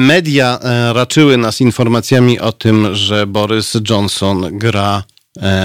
[0.07, 0.59] media
[0.93, 5.05] raczyły nas informacjami o tym, że Boris Johnson gra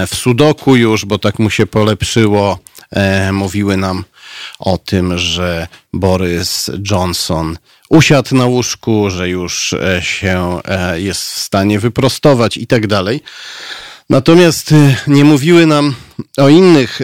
[0.08, 2.60] w sudoku już, bo tak mu się polepszyło.
[3.32, 4.04] Mówiły nam
[4.60, 7.58] o tym, że Boris Johnson
[7.90, 13.22] usiadł na łóżku, że już e, się e, jest w stanie wyprostować i tak dalej.
[14.10, 15.96] Natomiast e, nie mówiły nam
[16.38, 17.02] o innych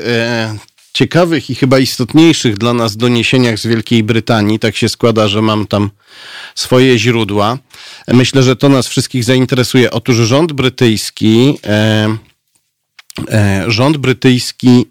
[0.93, 4.59] ciekawych i chyba istotniejszych dla nas doniesieniach z Wielkiej Brytanii.
[4.59, 5.89] Tak się składa, że mam tam
[6.55, 7.57] swoje źródła.
[8.07, 9.91] Myślę, że to nas wszystkich zainteresuje.
[9.91, 11.59] Otóż rząd brytyjski,
[13.67, 14.85] rząd brytyjski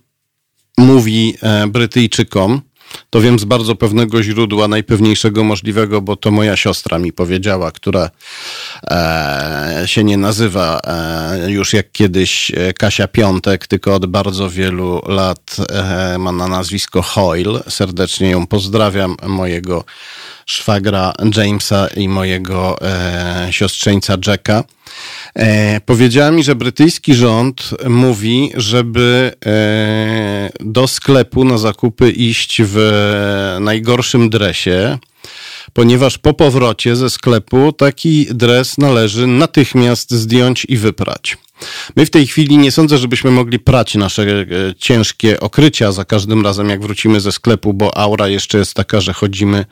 [0.79, 1.37] mówi
[1.69, 2.63] Brytyjczykom,
[3.11, 8.11] to wiem z bardzo pewnego źródła, najpewniejszego możliwego, bo to moja siostra mi powiedziała, która
[8.91, 15.03] e, się nie nazywa e, już jak kiedyś e, Kasia Piątek, tylko od bardzo wielu
[15.07, 17.61] lat e, ma na nazwisko Hoyle.
[17.69, 19.85] Serdecznie ją pozdrawiam, mojego
[20.53, 24.65] szwagra Jamesa i mojego e, siostrzeńca Jacka.
[25.35, 32.77] E, powiedziała mi, że brytyjski rząd mówi, żeby e, do sklepu na zakupy iść w
[33.61, 34.99] najgorszym dresie,
[35.73, 41.37] ponieważ po powrocie ze sklepu taki dres należy natychmiast zdjąć i wyprać.
[41.97, 44.47] My w tej chwili nie sądzę, żebyśmy mogli prać nasze e,
[44.79, 49.13] ciężkie okrycia za każdym razem, jak wrócimy ze sklepu, bo aura jeszcze jest taka, że
[49.13, 49.65] chodzimy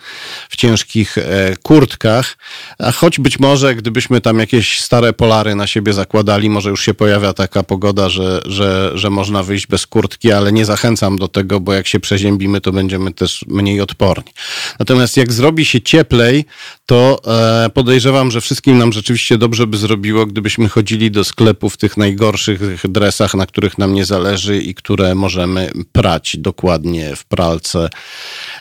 [0.49, 2.39] w ciężkich e, kurtkach.
[2.79, 6.95] A choć być może, gdybyśmy tam jakieś stare polary na siebie zakładali, może już się
[6.95, 11.61] pojawia taka pogoda, że, że, że można wyjść bez kurtki, ale nie zachęcam do tego,
[11.61, 14.33] bo jak się przeziębimy, to będziemy też mniej odporni.
[14.79, 16.45] Natomiast jak zrobi się cieplej,
[16.87, 17.21] to
[17.65, 21.97] e, podejrzewam, że wszystkim nam rzeczywiście dobrze by zrobiło, gdybyśmy chodzili do sklepu w tych
[21.97, 27.89] najgorszych dresach, na których nam nie zależy i które możemy prać dokładnie w pralce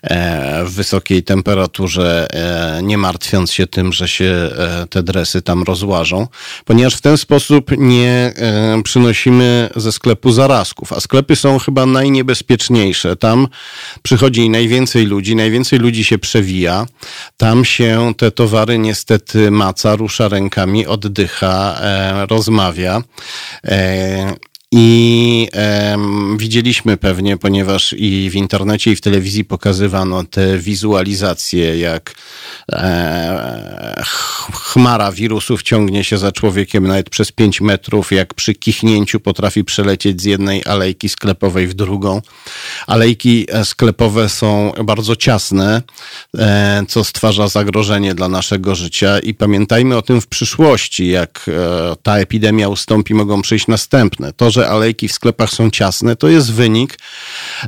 [0.04, 5.64] e, w wysokiej temperaturze, e, nie martwiąc się tym, że się e, te dresy tam
[5.64, 6.28] rozłażą,
[6.66, 8.34] ponieważ w ten sposób nie
[8.84, 13.16] przynosimy ze sklepu zarazków, a sklepy są chyba najniebezpieczniejsze.
[13.16, 13.48] Tam
[14.02, 16.86] przychodzi najwięcej ludzi, najwięcej ludzi się przewija,
[17.38, 21.82] tam się te towary niestety maca, rusza rękami, oddycha,
[22.30, 23.02] rozmawia.
[23.64, 24.36] E,
[24.72, 25.48] I
[26.38, 32.16] widzieliśmy pewnie, ponieważ i w internecie, i w telewizji pokazywano te wizualizacje, jak
[32.72, 34.04] e,
[34.54, 40.22] chmara wirusów ciągnie się za człowiekiem nawet przez 5 metrów, jak przy kichnięciu potrafi przelecieć
[40.22, 42.22] z jednej alejki sklepowej w drugą.
[42.88, 45.82] Alejki e, sklepowe są bardzo ciasne,
[46.38, 51.96] e, co stwarza zagrożenie dla naszego życia i pamiętajmy o tym w przyszłości, jak e,
[52.04, 54.34] ta epidemia ustąpi, mogą przyjść następne.
[54.34, 57.00] To, że że alejki w sklepach są ciasne, to jest wynik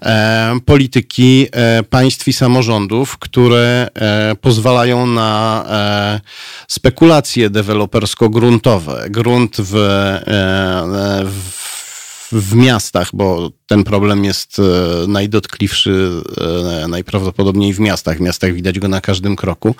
[0.01, 6.21] e, polityki e, państw i samorządów, które e, pozwalają na e,
[6.67, 9.09] spekulacje dewelopersko-gruntowe.
[9.09, 9.73] Grunt w,
[11.25, 11.70] w
[12.31, 16.21] w miastach, bo ten problem jest e, najdotkliwszy
[16.83, 18.17] e, najprawdopodobniej w miastach.
[18.17, 19.75] W miastach widać go na każdym kroku.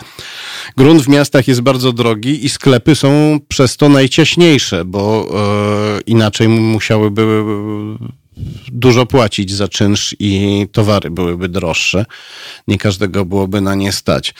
[0.78, 5.28] Grunt w miastach jest bardzo drogi i sklepy są przez to najciaśniejsze, bo
[5.98, 7.44] e, inaczej musiałyby
[8.72, 12.06] dużo płacić za czynsz i towary byłyby droższe.
[12.68, 14.34] Nie każdego byłoby na nie stać.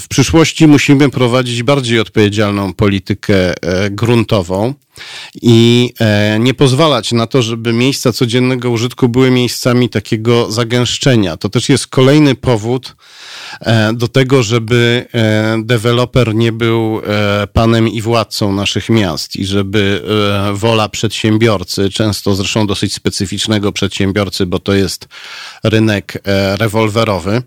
[0.00, 3.54] W przyszłości musimy prowadzić bardziej odpowiedzialną politykę
[3.90, 4.74] gruntową
[5.42, 11.36] i e, nie pozwalać na to, żeby miejsca codziennego użytku były miejscami takiego zagęszczenia.
[11.36, 12.96] To też jest kolejny powód
[13.60, 17.00] e, do tego, żeby e, deweloper nie był
[17.52, 20.02] panem i władcą naszych miast i żeby
[20.52, 25.08] wola przedsiębiorcy, często zresztą dosyć specyficznego przedsiębiorcy, bo to jest
[25.64, 26.22] rynek
[26.58, 27.42] rewolwerowy,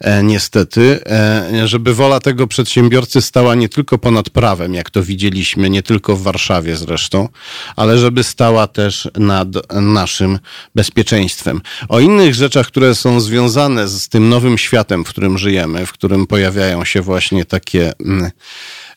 [0.00, 5.70] E, niestety, e, żeby wola tego przedsiębiorcy stała nie tylko ponad prawem, jak to widzieliśmy,
[5.70, 7.28] nie tylko w Warszawie zresztą,
[7.76, 10.38] ale żeby stała też nad naszym
[10.74, 11.60] bezpieczeństwem.
[11.88, 16.26] O innych rzeczach, które są związane z tym nowym światem, w którym żyjemy, w którym
[16.26, 18.30] pojawiają się właśnie takie mm, E,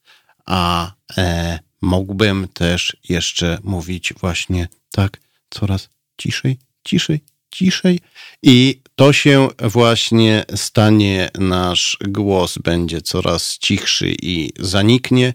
[0.47, 5.20] a e, mógłbym też jeszcze mówić właśnie tak
[5.50, 8.00] coraz ciszej, ciszej, ciszej
[8.42, 15.34] i to się właśnie stanie, nasz głos będzie coraz cichszy i zaniknie,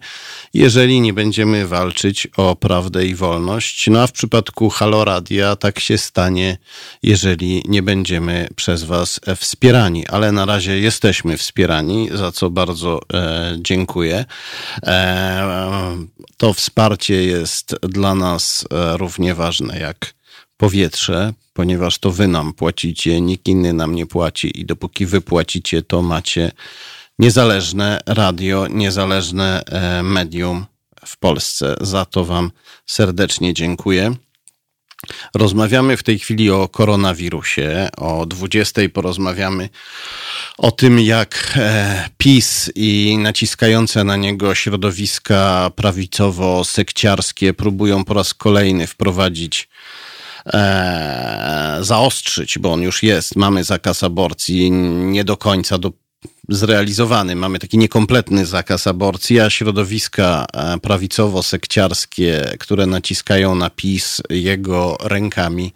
[0.54, 3.88] jeżeli nie będziemy walczyć o prawdę i wolność.
[3.88, 6.58] No a w przypadku Haloradia tak się stanie,
[7.04, 13.56] jeżeli nie będziemy przez Was wspierani, ale na razie jesteśmy wspierani, za co bardzo e,
[13.60, 14.26] dziękuję.
[14.84, 15.98] E,
[16.38, 20.14] to wsparcie jest dla nas e, równie ważne jak
[20.64, 25.82] powietrze, ponieważ to wy nam płacicie, nikt inny nam nie płaci i dopóki wy płacicie,
[25.82, 26.52] to macie
[27.20, 30.66] niezależne radio, niezależne e, medium
[31.06, 31.76] w Polsce.
[31.82, 32.52] Za to wam
[32.86, 34.16] serdecznie dziękuję.
[35.36, 37.90] Rozmawiamy w tej chwili o koronawirusie.
[37.98, 39.70] O 20 porozmawiamy
[40.58, 48.88] o tym, jak e, PiS i naciskające na niego środowiska prawicowo-sekciarskie próbują po raz kolejny
[48.88, 49.70] wprowadzić
[50.46, 53.36] e, zaostrzyć, bo on już jest.
[53.36, 55.92] Mamy zakaz aborcji nie do końca do,
[56.50, 57.36] zrealizowany.
[57.36, 65.74] Mamy taki niekompletny zakaz aborcji, a środowiska e, prawicowo-sekciarskie, które naciskają na PiS jego rękami,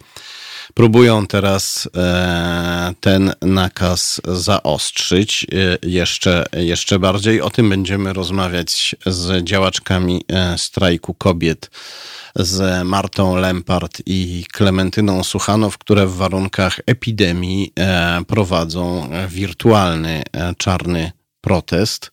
[0.74, 5.46] próbują teraz e, ten nakaz zaostrzyć
[5.82, 7.40] jeszcze, jeszcze bardziej.
[7.40, 10.24] O tym będziemy rozmawiać z działaczkami
[10.56, 11.70] strajku kobiet
[12.38, 21.12] z Martą Lempart i Klementyną Suchanow, które w warunkach epidemii e, prowadzą wirtualny e, czarny
[21.40, 22.10] protest,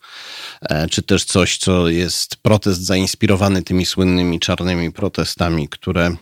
[0.62, 6.16] e, czy też coś, co jest protest zainspirowany tymi słynnymi czarnymi protestami, które,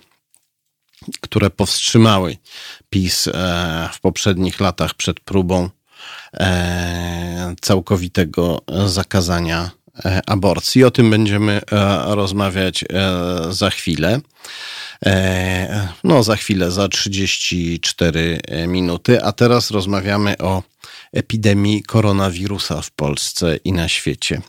[1.22, 2.38] które powstrzymały
[2.90, 3.30] PiS
[3.94, 5.70] w poprzednich latach przed próbą
[7.62, 9.72] całkowitego zakazania
[10.28, 10.84] aborcji.
[10.84, 12.88] O tym będziemy e, rozmawiać e,
[13.50, 14.20] za chwilę.
[16.04, 19.24] No, za chwilę, za 34 minuty.
[19.24, 20.64] A teraz rozmawiamy o
[21.14, 24.42] epidemii koronawirusa w Polsce i na świecie.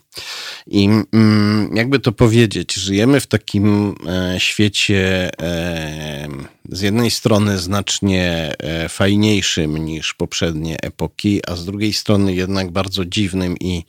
[0.67, 6.27] I mm, jakby to powiedzieć, żyjemy w takim e, świecie e,
[6.69, 13.05] z jednej strony znacznie e, fajniejszym niż poprzednie epoki, a z drugiej strony jednak bardzo
[13.05, 13.85] dziwnym i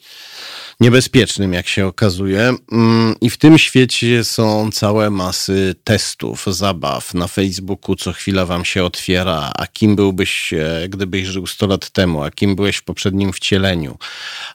[0.80, 2.54] niebezpiecznym, jak się okazuje.
[2.73, 7.14] Mm, I w tym świecie są całe masy testów, zabaw.
[7.14, 10.54] Na Facebooku co chwila wam się otwiera, a kim byłbyś,
[10.88, 13.99] gdybyś żył 100 lat temu, a kim byłeś w poprzednim wcieleniu,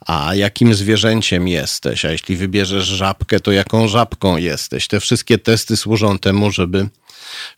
[0.05, 4.87] a jakim zwierzęciem jesteś, a jeśli wybierzesz żabkę, to jaką żabką jesteś.
[4.87, 6.89] Te wszystkie testy służą temu, żeby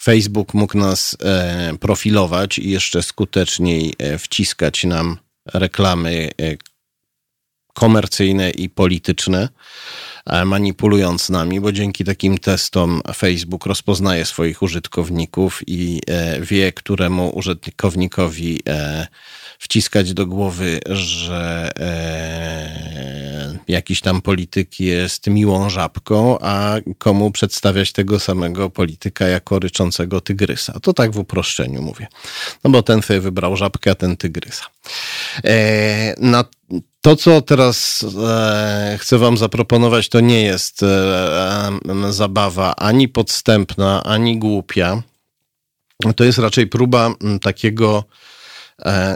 [0.01, 5.17] Facebook mógł nas e, profilować i jeszcze skuteczniej e, wciskać nam
[5.53, 6.57] reklamy e,
[7.73, 9.49] komercyjne i polityczne,
[10.45, 16.01] manipulując nami, bo dzięki takim testom Facebook rozpoznaje swoich użytkowników i
[16.41, 18.61] wie, któremu użytkownikowi
[19.63, 28.19] wciskać do głowy, że e, jakiś tam polityk jest miłą żabką, a komu przedstawiać tego
[28.19, 30.79] samego polityka jako ryczącego tygrysa.
[30.79, 32.07] To tak w uproszczeniu mówię.
[32.63, 34.65] No bo ten sobie wybrał żabkę, a ten tygrysa.
[35.45, 36.45] E, na
[37.01, 41.79] to, co teraz e, chcę Wam zaproponować, to nie jest e,
[42.09, 45.03] zabawa ani podstępna, ani głupia.
[46.15, 48.03] To jest raczej próba takiego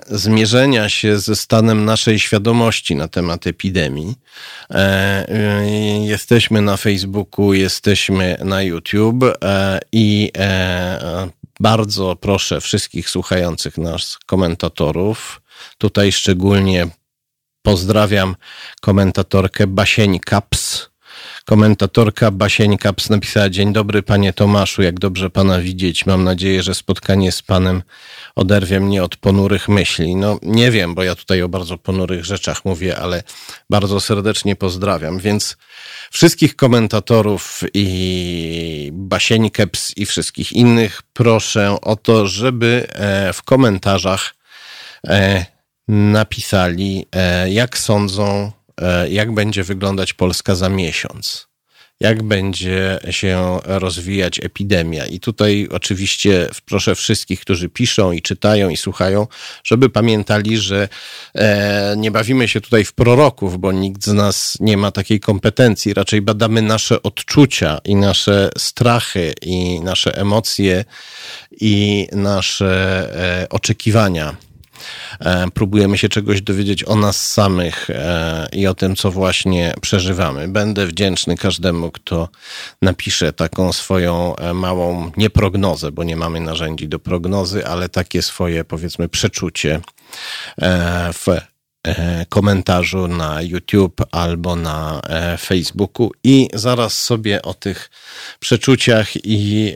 [0.07, 4.15] zmierzenia się ze stanem naszej świadomości na temat epidemii.
[4.69, 4.75] E,
[5.29, 5.65] e,
[6.05, 9.25] jesteśmy na Facebooku, jesteśmy na YouTube
[9.91, 10.31] i
[11.59, 15.41] bardzo proszę wszystkich słuchających nas komentatorów,
[15.77, 16.87] tutaj szczególnie
[17.61, 18.35] pozdrawiam
[18.81, 20.89] komentatorkę Basień Kaps,
[21.49, 26.05] Komentatorka Basień Kaps napisała Dzień dobry panie Tomaszu, jak dobrze pana widzieć.
[26.05, 27.83] Mam nadzieję, że spotkanie z panem
[28.35, 30.15] oderwie mnie od ponurych myśli.
[30.15, 33.23] No nie wiem, bo ja tutaj o bardzo ponurych rzeczach mówię, ale
[33.69, 35.19] bardzo serdecznie pozdrawiam.
[35.19, 35.57] Więc
[36.11, 44.35] wszystkich komentatorów i Basień Kaps i wszystkich innych proszę o to, żeby e, w komentarzach
[45.07, 45.45] e,
[45.87, 48.51] napisali, e, jak sądzą
[49.09, 51.47] jak będzie wyglądać Polska za miesiąc,
[51.99, 55.05] jak będzie się rozwijać epidemia.
[55.05, 59.27] I tutaj oczywiście proszę wszystkich, którzy piszą i czytają i słuchają,
[59.63, 60.89] żeby pamiętali, że
[61.35, 65.93] e, nie bawimy się tutaj w proroków, bo nikt z nas nie ma takiej kompetencji.
[65.93, 70.85] Raczej badamy nasze odczucia i nasze strachy i nasze emocje
[71.51, 73.09] i nasze
[73.43, 74.46] e, oczekiwania E,
[75.53, 80.47] próbujemy się czegoś dowiedzieć o nas samych e, i o tym, co właśnie przeżywamy.
[80.47, 82.29] Będę wdzięczny każdemu, kto
[82.81, 88.21] napisze taką swoją e, małą, nie prognozę, bo nie mamy narzędzi do prognozy, ale takie
[88.21, 89.79] swoje, powiedzmy, przeczucie
[91.13, 91.25] w
[92.29, 95.01] komentarzu na YouTube albo na
[95.39, 97.89] Facebooku i zaraz sobie o tych
[98.39, 99.73] przeczuciach i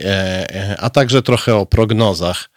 [0.78, 2.50] a także trochę o prognozach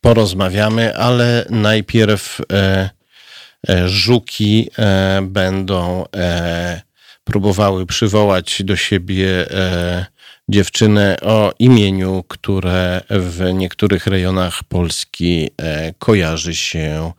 [0.00, 2.90] porozmawiamy, ale najpierw e,
[3.68, 6.04] e, żuki e, będą
[7.24, 9.46] próbowały przywołać do siebie
[10.48, 15.50] dziewczynę o imieniu, które w niektórych rejonach Polski
[15.98, 17.12] kojarzy się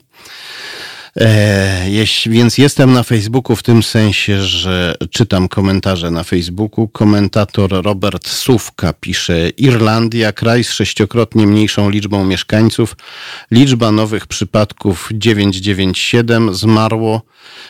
[1.21, 1.87] E,
[2.27, 6.89] więc jestem na Facebooku w tym sensie, że czytam komentarze na Facebooku.
[6.89, 12.97] Komentator Robert Sówka pisze: Irlandia, kraj z sześciokrotnie mniejszą liczbą mieszkańców.
[13.51, 17.23] Liczba nowych przypadków 997, zmarło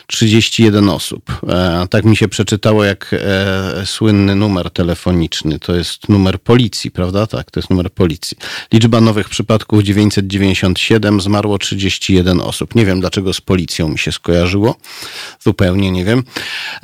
[0.07, 1.41] 31 osób.
[1.47, 5.59] E, tak mi się przeczytało jak e, słynny numer telefoniczny.
[5.59, 7.27] To jest numer policji, prawda?
[7.27, 8.37] Tak, to jest numer policji.
[8.73, 12.75] Liczba nowych przypadków 997, zmarło 31 osób.
[12.75, 14.75] Nie wiem dlaczego z policją mi się skojarzyło.
[15.39, 16.23] Zupełnie nie wiem.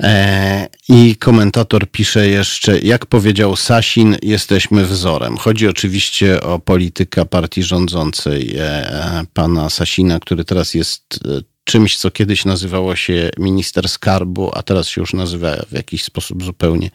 [0.00, 5.36] E, I komentator pisze jeszcze, jak powiedział Sasin, jesteśmy wzorem.
[5.36, 12.10] Chodzi oczywiście o polityka partii rządzącej e, pana Sasina, który teraz jest e, czymś, co
[12.10, 16.90] kiedyś nazywało się minister skarbu, a teraz się już nazywa w jakiś sposób zupełnie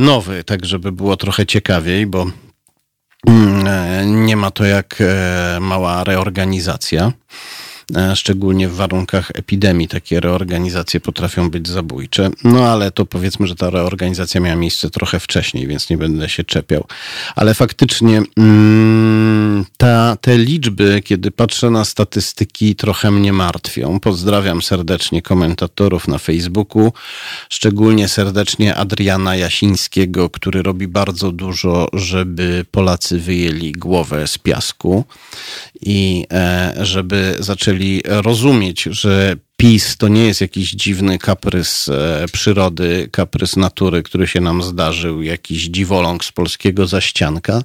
[0.00, 2.26] nowy, tak żeby było trochę ciekawiej, bo
[3.26, 5.02] mm, nie ma to jak
[5.60, 7.12] mała reorganizacja.
[8.14, 12.30] Szczególnie w warunkach epidemii takie reorganizacje potrafią być zabójcze.
[12.44, 16.44] No ale to powiedzmy, że ta reorganizacja miała miejsce trochę wcześniej, więc nie będę się
[16.44, 16.84] czepiał.
[17.36, 24.00] Ale faktycznie mm, ta, te liczby, kiedy patrzę na statystyki, trochę mnie martwią.
[24.00, 26.92] Pozdrawiam serdecznie komentatorów na Facebooku,
[27.48, 35.04] szczególnie serdecznie Adriana Jasińskiego, który robi bardzo dużo, żeby Polacy wyjęli głowę z piasku
[35.80, 43.08] i e, żeby zaczęli rozumieć, że PiS to nie jest jakiś dziwny kaprys e, przyrody,
[43.12, 47.62] kaprys natury, który się nam zdarzył, jakiś dziwoląg z polskiego zaścianka,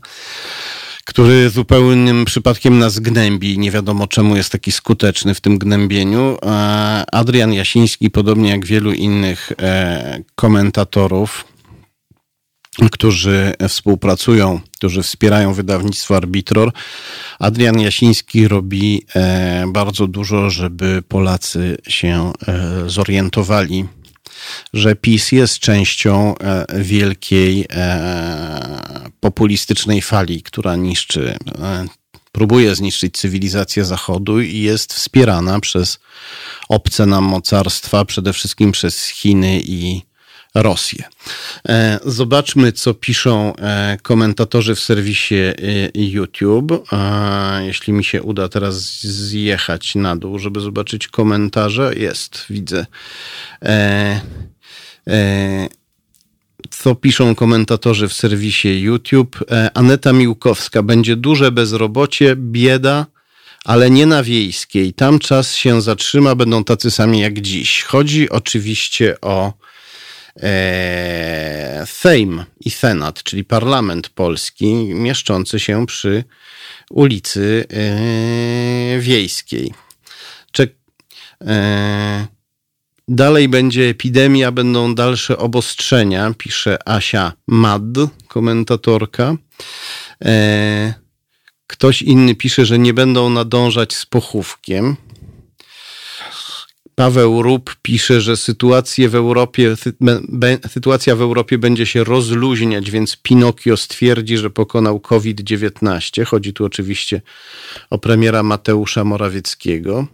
[1.05, 3.60] który zupełnym przypadkiem nas gnębi.
[3.60, 6.38] Nie wiadomo czemu jest taki skuteczny w tym gnębieniu.
[6.41, 6.46] E,
[7.12, 9.51] Adrian Jasiński, podobnie jak wielu innych
[10.36, 11.52] komentatorów,
[12.92, 16.72] którzy współpracują, którzy wspierają wydawnictwo Arbitror.
[17.39, 23.86] Adrian Jasiński robi e, bardzo dużo, żeby Polacy się e, zorientowali,
[24.74, 27.65] że PiS jest częścią e, wielkiej
[29.20, 31.38] populistycznej fali, która niszczy,
[32.32, 36.00] próbuje zniszczyć cywilizację Zachodu i jest wspierana przez
[36.70, 40.01] obce nam mocarstwa, przede wszystkim przez Chiny i
[40.55, 41.03] Rosję.
[41.70, 45.53] E, zobaczmy, co piszą e, komentatorzy w serwisie e,
[45.94, 46.89] YouTube.
[47.61, 51.94] Jeśli mi się uda teraz zjechać na dół, żeby zobaczyć komentarze.
[51.98, 52.85] Jest, widzę.
[56.70, 59.39] Co piszą komentatorzy w serwisie YouTube?
[59.74, 60.83] Aneta Miłkowska.
[60.83, 63.05] Będzie duże bezrobocie, bieda,
[63.66, 64.94] ale nie na wiejskiej.
[64.94, 67.83] Tam czas się zatrzyma, będą tacy sami jak dziś.
[67.83, 69.53] Chodzi oczywiście o
[70.41, 76.24] e, Sejm i Senat, czyli Parlament Polski, mieszczący się przy
[76.89, 79.74] ulicy e, Wiejskiej.
[81.48, 82.27] E,
[83.07, 87.81] dalej będzie epidemia, będą dalsze obostrzenia, pisze Asia Mad,
[88.27, 89.35] komentatorka.
[91.67, 94.96] Ktoś inny pisze, że nie będą nadążać z pochówkiem.
[96.96, 99.75] Paweł Rup pisze, że sytuację w Europie,
[100.70, 106.24] sytuacja w Europie będzie się rozluźniać, więc Pinokio stwierdzi, że pokonał COVID-19.
[106.25, 107.22] Chodzi tu oczywiście
[107.90, 110.08] o premiera Mateusza Morawieckiego.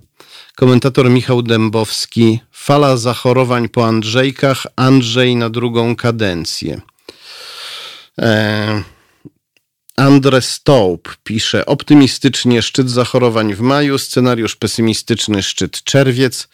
[0.55, 2.39] Komentator Michał Dębowski.
[2.51, 4.67] Fala zachorowań po Andrzejkach.
[4.75, 6.81] Andrzej na drugą kadencję.
[8.17, 8.98] Eee.
[9.99, 16.47] Andre Stołp pisze optymistycznie szczyt zachorowań w maju, scenariusz pesymistyczny szczyt czerwiec,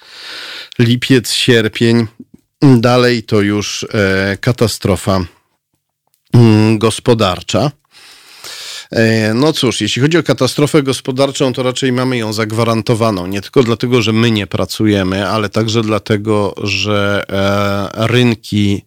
[0.79, 2.07] lipiec, sierpień.
[2.61, 5.25] Dalej to już e, katastrofa
[6.33, 7.71] mm, gospodarcza.
[8.91, 13.27] E, no cóż, jeśli chodzi o katastrofę gospodarczą, to raczej mamy ją zagwarantowaną.
[13.27, 18.81] Nie tylko dlatego, że my nie pracujemy, ale także dlatego, że e, rynki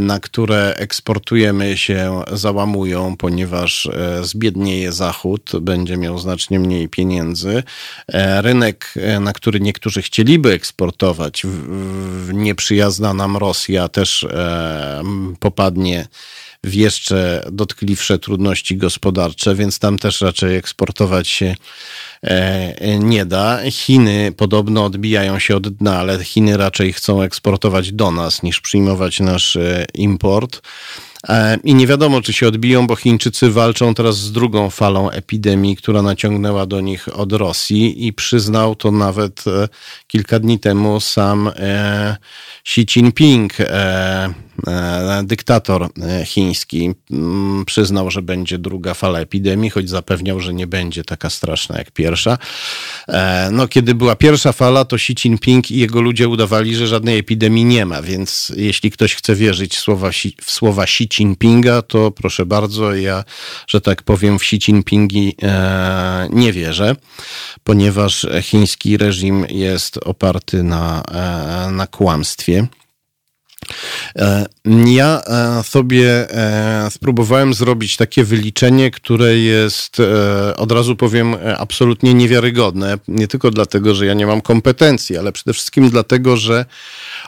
[0.00, 7.62] na które eksportujemy się, załamują, ponieważ e, zbiednieje Zachód, będzie miał znacznie mniej pieniędzy.
[8.08, 11.42] E, rynek, na który niektórzy chcieliby eksportować,
[12.32, 14.26] nieprzyjazna nam Rosja też
[15.40, 16.06] popadnie
[16.64, 21.54] w jeszcze dotkliwsze trudności gospodarcze, więc tam też raczej eksportować się
[22.22, 23.60] e, nie da.
[23.70, 29.20] Chiny podobno odbijają się od dna, ale Chiny raczej chcą eksportować do nas niż przyjmować
[29.20, 30.62] nasz e, import.
[31.28, 35.76] E, I nie wiadomo, czy się odbiją, bo Chińczycy walczą teraz z drugą falą epidemii,
[35.76, 39.44] która naciągnęła do nich od Rosji i przyznał to nawet
[40.06, 41.50] kilka dni temu sam
[42.66, 43.52] Xi Jinping,
[45.24, 45.88] dyktator
[46.24, 51.78] chiński, mm, przyznał, że będzie druga fala epidemii, choć zapewniał, że nie będzie taka straszna
[51.78, 52.38] jak pierwsza.
[53.52, 57.64] No, kiedy była pierwsza fala, to Xi Jinping i jego ludzie udawali, że żadnej epidemii
[57.64, 60.10] nie ma, więc jeśli ktoś chce wierzyć w słowa,
[60.42, 63.24] w słowa Xi Jinpinga, to proszę bardzo, ja,
[63.66, 66.96] że tak powiem, w Xi Jinpingi e, nie wierzę,
[67.64, 72.66] ponieważ chiński reżim jest oparty na, e, na kłamstwie.
[74.16, 74.46] E,
[74.86, 79.96] ja e, sobie e, spróbowałem zrobić takie wyliczenie, które jest,
[80.56, 82.98] od razu powiem, absolutnie niewiarygodne.
[83.08, 86.64] Nie tylko dlatego, że ja nie mam kompetencji, ale przede wszystkim dlatego, że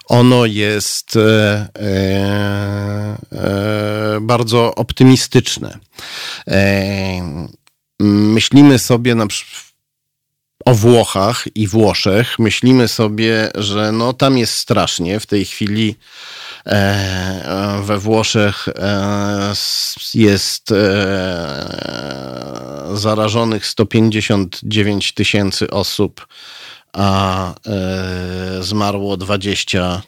[0.07, 1.18] ono jest
[4.20, 5.79] bardzo optymistyczne.
[8.01, 9.65] Myślimy sobie na przykład,
[10.66, 12.38] o Włochach i Włoszech.
[12.38, 15.20] Myślimy sobie, że no tam jest strasznie.
[15.20, 15.96] W tej chwili
[16.66, 19.52] e, we Włoszech e,
[20.14, 20.76] jest e,
[22.94, 26.26] zarażonych 159 tysięcy osób,
[26.92, 27.55] a
[28.61, 30.02] zmarło 20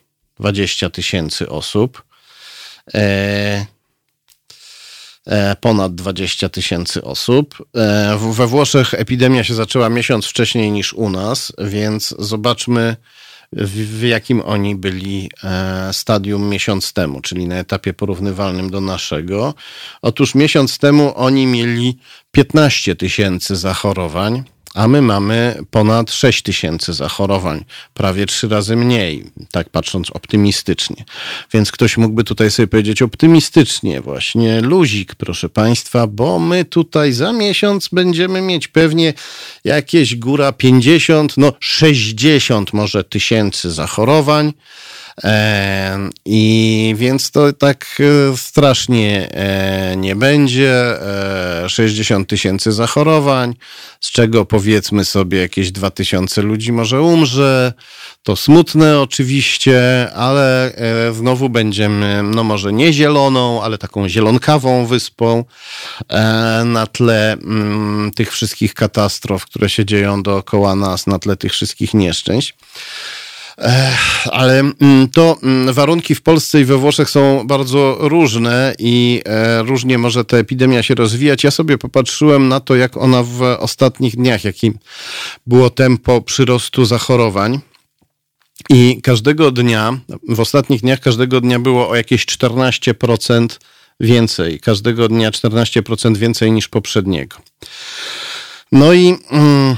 [0.93, 2.03] tysięcy osób.
[5.29, 7.55] E, ponad 20 tysięcy osób.
[7.77, 12.97] E, we Włoszech epidemia się zaczęła miesiąc wcześniej niż u nas, więc zobaczmy,
[13.53, 19.55] w, jakim oni byli e, stadium miesiąc temu, czyli na etapie porównywalnym do naszego.
[20.03, 21.99] Otóż miesiąc temu oni mieli
[22.33, 24.45] 15 tysięcy zachorowań
[24.79, 27.65] a my mamy ponad 6 tysięcy zachorowań,
[27.95, 31.05] prawie trzy razy mniej, tak patrząc optymistycznie.
[31.53, 37.33] Więc ktoś mógłby tutaj sobie powiedzieć optymistycznie, właśnie luzik, proszę Państwa, bo my tutaj za
[37.33, 39.15] miesiąc będziemy mieć pewnie
[39.65, 44.53] jakieś góra 50, no 60 może tysięcy zachorowań.
[46.25, 50.99] I więc to tak e, strasznie e, nie będzie.
[51.69, 53.55] 60 e, tysięcy zachorowań,
[54.01, 57.73] z czego powiedzmy sobie jakieś 2 tysiące ludzi może umrze.
[58.23, 60.73] To smutne oczywiście, ale
[61.13, 65.45] znowu będziemy, no może nie zieloną, ale taką zielonkawą wyspą
[66.65, 71.95] na tle mm, tych wszystkich katastrof, które się dzieją dookoła nas, na tle tych wszystkich
[71.95, 72.55] nieszczęść.
[74.33, 79.63] Ale mm, to mm, warunki w Polsce i we Włoszech są bardzo różne i e,
[79.63, 81.45] różnie może ta epidemia się rozwijać.
[81.45, 84.79] Ja sobie popatrzyłem na to, jak ona w ostatnich dniach, jakim
[85.47, 87.61] było tempo przyrostu zachorowań.
[88.71, 93.49] I każdego dnia, w ostatnich dniach każdego dnia było o jakieś 14%
[94.01, 94.61] więcej.
[94.61, 97.37] Każdego dnia 14% więcej niż poprzedniego.
[98.73, 99.17] No i.
[99.31, 99.77] Mm,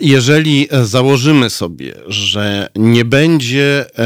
[0.00, 4.02] jeżeli założymy sobie, że nie będzie e,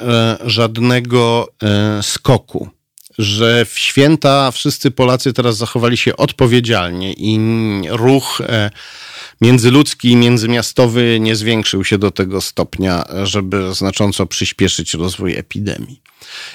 [0.00, 1.48] e, żadnego
[2.02, 2.68] skoku,
[3.18, 7.40] że w święta wszyscy Polacy teraz zachowali się odpowiedzialnie i
[7.90, 8.42] ruch
[9.40, 16.00] międzyludzki i międzymiastowy nie zwiększył się do tego stopnia, żeby znacząco przyspieszyć rozwój epidemii.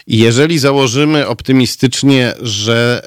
[0.08, 3.02] I jeżeli założymy optymistycznie, że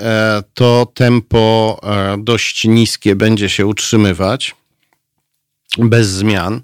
[0.54, 1.80] to tempo
[2.18, 4.54] dość niskie będzie się utrzymywać,
[5.79, 6.61] bez zmian.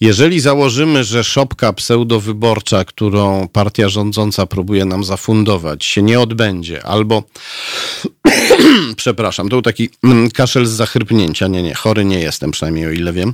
[0.00, 7.22] Jeżeli założymy, że szopka pseudowyborcza, którą partia rządząca próbuje nam zafundować, się nie odbędzie, albo
[8.96, 11.48] przepraszam, to był taki mm, kaszel z zachrypnięcia.
[11.48, 13.32] Nie, nie, chory nie jestem, przynajmniej o ile wiem.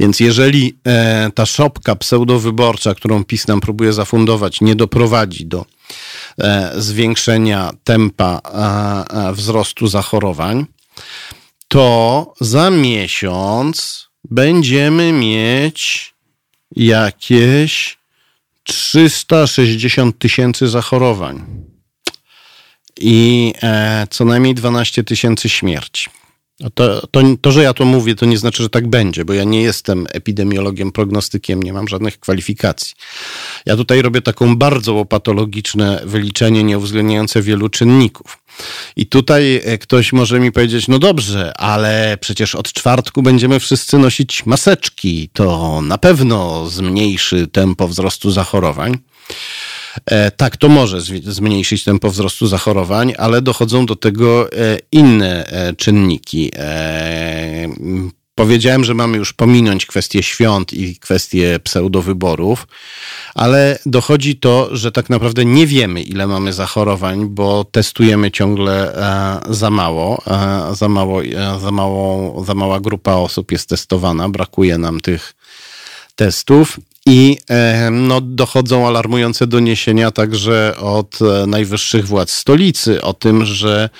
[0.00, 5.64] Więc jeżeli e, ta szopka pseudowyborcza, którą PiS nam próbuje zafundować, nie doprowadzi do
[6.38, 8.40] e, zwiększenia tempa
[9.32, 10.66] wzrostu zachorowań,
[11.74, 16.14] to za miesiąc będziemy mieć
[16.76, 17.98] jakieś
[18.62, 21.46] 360 tysięcy zachorowań
[23.00, 26.10] i e, co najmniej 12 tysięcy śmierci.
[26.74, 29.44] To, to, to, że ja to mówię, to nie znaczy, że tak będzie, bo ja
[29.44, 32.94] nie jestem epidemiologiem, prognostykiem, nie mam żadnych kwalifikacji.
[33.66, 38.43] Ja tutaj robię taką bardzo łopatologiczne wyliczenie, nieuwzględniające wielu czynników.
[38.96, 43.98] I tutaj e, ktoś może mi powiedzieć, no dobrze, ale przecież od czwartku będziemy wszyscy
[43.98, 45.28] nosić maseczki.
[45.32, 48.98] To na pewno zmniejszy tempo wzrostu zachorowań.
[50.06, 55.44] E, tak, to może zmniejszyć tempo wzrostu zachorowań, ale dochodzą do tego e, inne
[55.76, 56.50] czynniki.
[58.34, 62.66] Powiedziałem, że mamy już pominąć kwestie świąt i kwestie pseudowyborów,
[63.34, 69.54] ale dochodzi to, że tak naprawdę nie wiemy, ile mamy zachorowań, bo testujemy ciągle e,
[69.54, 70.22] za mało.
[70.26, 75.34] E, za, mało e, za, mało za mała grupa osób jest testowana, brakuje nam tych
[76.16, 83.46] testów i e, no, dochodzą alarmujące doniesienia także od e, najwyższych władz stolicy o tym,
[83.46, 83.90] że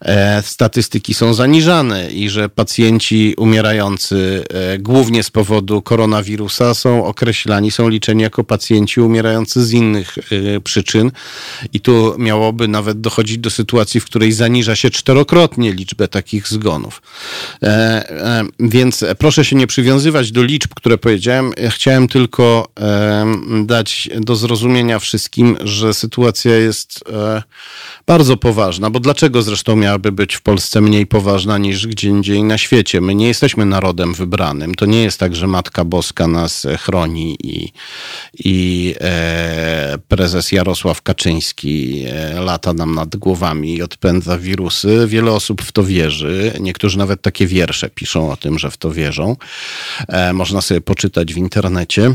[0.00, 4.44] e, statystyki są zaniżane i że pacjenci umierający
[4.78, 10.18] głównie z powodu koronawirusa są określani, są liczeni jako pacjenci umierający z innych
[10.64, 11.10] przyczyn.
[11.72, 17.02] I tu miałoby nawet dochodzić do sytuacji, w której zaniża się czterokrotnie liczbę takich zgonów.
[18.60, 21.52] Więc proszę się nie przywiązywać do liczb, które powiedziałem.
[21.70, 22.68] Chciałem tylko tylko
[23.64, 27.42] dać do zrozumienia wszystkim, że sytuacja jest e,
[28.06, 32.58] bardzo poważna, bo dlaczego zresztą miałaby być w Polsce mniej poważna niż gdzie indziej na
[32.58, 33.00] świecie?
[33.00, 34.74] My nie jesteśmy narodem wybranym.
[34.74, 37.72] To nie jest tak, że Matka Boska nas chroni i,
[38.44, 45.04] i e, prezes Jarosław Kaczyński e, lata nam nad głowami i odpędza wirusy.
[45.06, 46.52] Wiele osób w to wierzy.
[46.60, 49.36] Niektórzy nawet takie wiersze piszą o tym, że w to wierzą.
[50.32, 52.14] Można sobie poczytać w internecie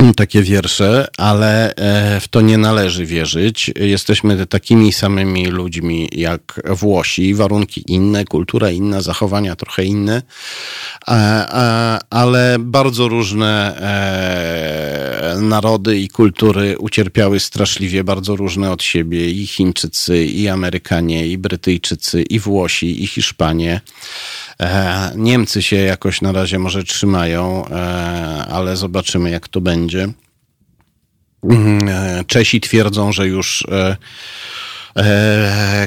[0.16, 3.70] takie wiersze, ale e, w to nie należy wierzyć.
[3.76, 10.22] Jesteśmy takimi samymi ludźmi jak Włosi, warunki inne, kultura inna, zachowania trochę inne,
[12.10, 13.76] ale bardzo różne
[15.36, 21.38] e, narody i kultury ucierpiały straszliwie, bardzo różne od siebie i Chińczycy, i Amerykanie, i
[21.38, 23.80] Brytyjczycy, i Włosi, i Hiszpanie.
[24.60, 27.72] E, Niemcy się jakoś na razie może trzymają, e,
[28.50, 30.08] ale zobaczymy, jak to będzie.
[31.88, 33.66] E, Czesi twierdzą, że już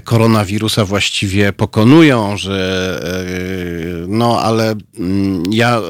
[0.03, 2.99] koronawirusa właściwie pokonują, że
[4.07, 5.81] no ale mm, ja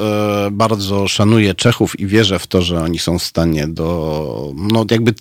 [0.52, 5.14] bardzo szanuję Czechów i wierzę w to, że oni są w stanie do no jakby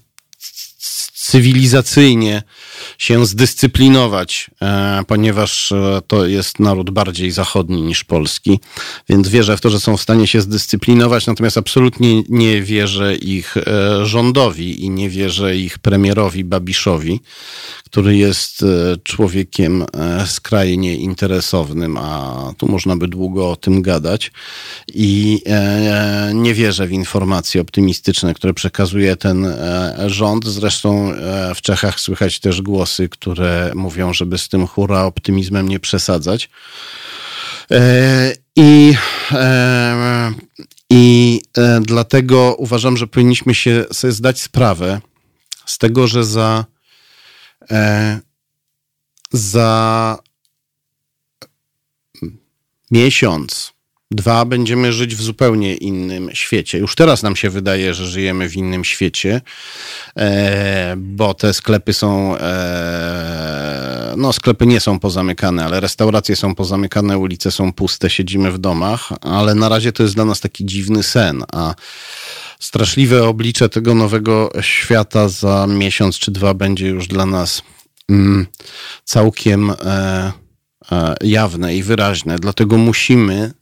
[1.15, 2.43] cywilizacyjnie
[3.03, 8.61] się zdyscyplinować, e, ponieważ e, to jest naród bardziej zachodni niż polski,
[9.09, 13.57] więc wierzę w to, że są w stanie się zdyscyplinować, natomiast absolutnie nie wierzę ich
[13.57, 17.21] e, rządowi i nie wierzę ich premierowi Babiszowi,
[17.85, 18.65] który jest
[19.03, 19.85] człowiekiem
[20.27, 24.33] skrajnie interesownym, a tu można by długo o tym gadać.
[24.95, 25.43] I
[26.35, 29.47] nie wierzę w informacje optymistyczne, które przekazuje ten
[30.07, 30.45] rząd.
[30.47, 31.13] Zresztą
[31.55, 32.63] w Czechach słychać też
[32.93, 36.51] głosy, które mówią, żeby z tym hura optymizmem nie przesadzać.
[37.71, 38.95] E, I,
[39.33, 40.33] e,
[40.91, 45.01] i e, dlatego uważam, że powinniśmy się sobie zdać sprawę
[45.67, 46.65] z tego, że za,
[49.33, 50.19] za
[52.91, 53.73] miesiąc,
[54.15, 56.79] Dwa, będziemy żyć w zupełnie innym świecie.
[56.79, 59.41] Już teraz nam się wydaje, że żyjemy w innym świecie,
[60.17, 67.19] e, bo te sklepy są, e, no sklepy nie są pozamykane, ale restauracje są pozamykane,
[67.19, 71.03] ulice są puste, siedzimy w domach, ale na razie to jest dla nas taki dziwny
[71.03, 71.75] sen, a
[72.59, 77.63] straszliwe oblicze tego nowego świata za miesiąc czy dwa będzie już dla nas
[78.09, 78.47] mm,
[79.05, 80.33] całkiem e,
[81.21, 82.39] jawne i wyraźne.
[82.39, 83.62] Dlatego musimy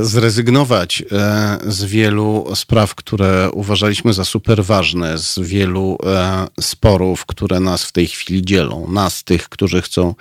[0.00, 7.60] zrezygnować e, z wielu spraw, które uważaliśmy za super ważne, z wielu e, sporów, które
[7.60, 10.14] nas w tej chwili dzielą, nas, tych, którzy chcą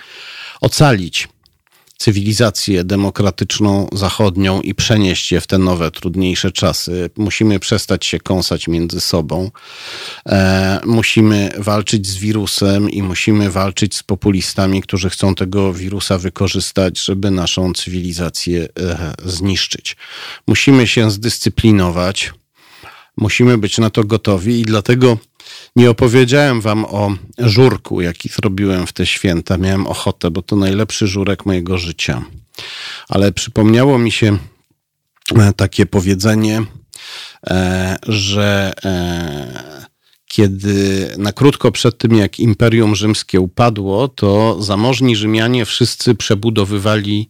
[0.61, 1.27] ocalić
[2.03, 7.09] cywilizację demokratyczną, zachodnią i przenieść je w te nowe, trudniejsze czasy.
[7.17, 9.51] Musimy przestać się kąsać między sobą.
[10.25, 16.99] E, musimy walczyć z wirusem i musimy walczyć z populistami, którzy chcą tego wirusa wykorzystać,
[16.99, 19.97] żeby naszą cywilizację e, zniszczyć.
[20.47, 22.33] Musimy się zdyscyplinować.
[23.17, 25.17] Musimy być na to gotowi i dlatego
[25.75, 29.57] nie opowiedziałem wam o żurku, jaki zrobiłem w te święta.
[29.57, 32.23] Miałem ochotę, bo to najlepszy żurek mojego życia.
[33.09, 34.37] Ale przypomniało mi się
[35.35, 36.63] e, takie powiedzenie,
[37.47, 39.83] e, że e,
[40.25, 47.29] kiedy na krótko przed tym, jak Imperium Rzymskie upadło, to zamożni Rzymianie wszyscy przebudowywali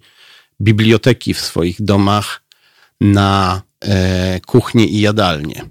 [0.61, 2.43] biblioteki w swoich domach
[3.01, 3.61] na
[4.45, 5.65] kuchnie i jadalnie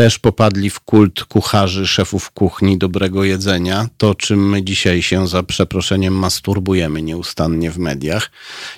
[0.00, 3.88] też popadli w kult kucharzy, szefów kuchni, dobrego jedzenia.
[3.98, 8.30] To, czym my dzisiaj się za przeproszeniem masturbujemy nieustannie w mediach.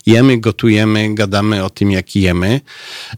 [0.07, 2.61] Jemy, gotujemy, gadamy o tym, jak jemy.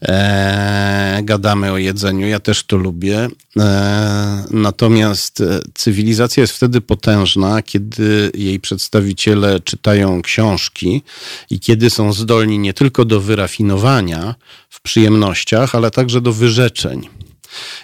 [0.02, 2.28] E, gadamy o jedzeniu.
[2.28, 3.28] Ja też to lubię.
[3.58, 11.02] E, natomiast e, cywilizacja jest wtedy potężna, kiedy jej przedstawiciele czytają książki
[11.50, 14.34] i kiedy są zdolni nie tylko do wyrafinowania
[14.68, 17.23] w przyjemnościach, ale także do wyrzeczeń.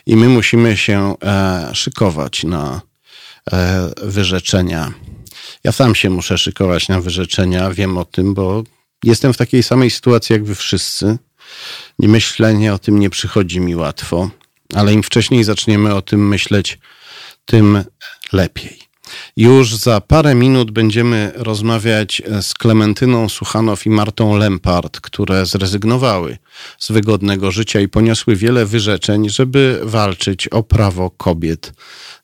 [0.06, 2.80] I my musimy się e, szykować na
[4.02, 4.92] wyrzeczenia.
[5.64, 8.62] Ja sam się muszę szykować na wyrzeczenia, wiem o tym, bo
[9.04, 11.18] jestem w takiej samej sytuacji jak wy wszyscy.
[11.98, 14.30] Myślenie o tym nie przychodzi mi łatwo
[14.74, 16.78] ale im wcześniej zaczniemy o tym myśleć,
[17.44, 17.85] tym
[18.33, 18.89] lepiej.
[19.37, 26.38] Już za parę minut będziemy rozmawiać z Klementyną Suchanow i Martą Lempart, które zrezygnowały
[26.79, 31.73] z wygodnego życia i poniosły wiele wyrzeczeń, żeby walczyć o prawo kobiet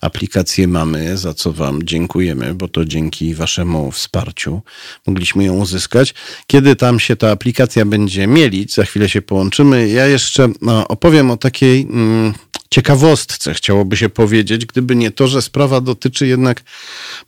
[0.00, 4.62] aplikacje mamy, za co Wam dziękujemy, bo to dzięki Waszemu wsparciu
[5.06, 6.14] mogliśmy ją uzyskać.
[6.46, 9.88] Kiedy tam się ta aplikacja będzie mieć, mielić, za chwilę się połączymy.
[9.88, 12.34] Ja jeszcze no, opowiem o takiej mm,
[12.70, 16.62] ciekawostce, chciałoby się powiedzieć, gdyby nie to, że sprawa dotyczy jednak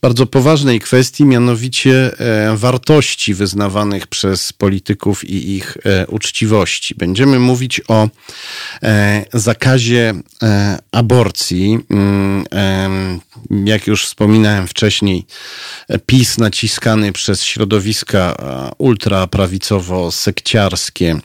[0.00, 6.94] bardzo poważnej kwestii, mianowicie e, wartości wyznawanych przez polityków i ich e, uczciwości.
[6.94, 8.08] Będziemy mówić o
[8.82, 10.14] e, zakazie
[10.92, 11.78] aborcji.
[11.90, 12.44] Mm,
[13.64, 15.26] jak już wspominałem wcześniej,
[16.06, 18.36] PiS naciskany przez środowiska
[18.78, 21.20] ultraprawicowo-sekciarskie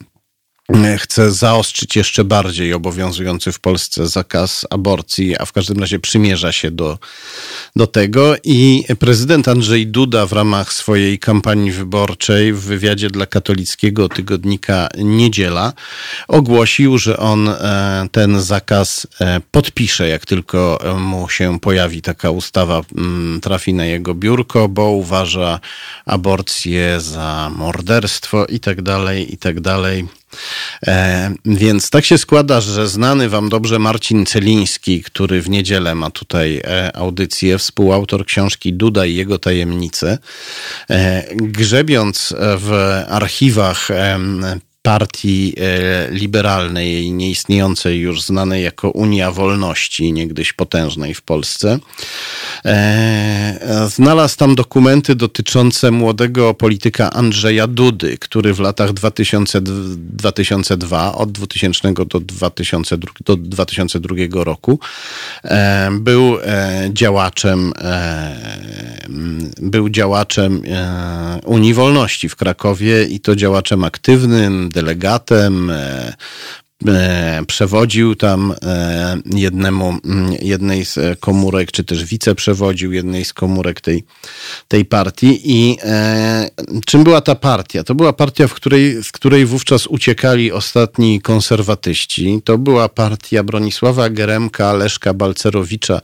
[0.98, 6.72] chce zaostrzyć jeszcze bardziej obowiązujący w Polsce zakaz aborcji, a w każdym razie przymierza się
[6.72, 7.00] do,
[7.76, 8.36] do tego.
[8.44, 15.74] I prezydent Andrzej Duda w ramach swojej kampanii wyborczej w wywiadzie dla katolickiego tygodnika Niedziela
[16.28, 22.82] ogłosił, że on e, ten zakaz e, podpisze, jak tylko mu się pojawi taka ustawa,
[22.98, 25.60] mm, trafi na jego biurko, bo uważa
[26.06, 30.23] aborcję za morderstwo i tak dalej, i tak dalej.
[30.88, 36.10] E, więc tak się składa, że znany wam dobrze Marcin Celiński, który w niedzielę ma
[36.10, 40.18] tutaj e, audycję, współautor książki Duda i jego tajemnice,
[40.90, 43.90] e, grzebiąc w archiwach
[44.84, 51.80] partii e, liberalnej, nieistniejącej już, znanej jako Unia Wolności, niegdyś potężnej w Polsce.
[52.66, 61.32] E, znalazł tam dokumenty dotyczące młodego polityka Andrzeja Dudy, który w latach 2000, 2002, od
[61.32, 64.80] 2000 do 2002, do 2002 roku
[65.44, 66.38] e, był
[66.94, 67.74] działaczem
[69.62, 70.62] był działaczem
[71.46, 76.14] Unii Wolności w Krakowie i to działaczem aktywnym, delegatem, e,
[76.88, 83.82] e, przewodził tam e, jednemu, mm, jednej z komórek, czy też wiceprzewodził jednej z komórek
[83.82, 84.04] tej,
[84.68, 85.42] tej partii.
[85.44, 86.50] I e,
[86.86, 87.84] czym była ta partia?
[87.84, 92.42] To była partia, w której, z której wówczas uciekali ostatni konserwatyści.
[92.44, 96.02] To była partia Bronisława Geremka, Leszka Balcerowicza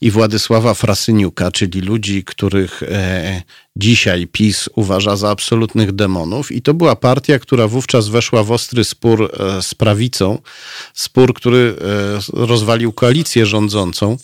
[0.00, 3.42] i Władysława Frasyniuka, czyli ludzi, których e,
[3.78, 6.52] dzisiaj PiS uważa za absolutnych demonów.
[6.52, 10.38] I to była partia, która wówczas weszła w ostry spór e, z prawicą.
[10.94, 11.76] Spór, który
[12.34, 14.16] e, rozwalił koalicję rządzącą.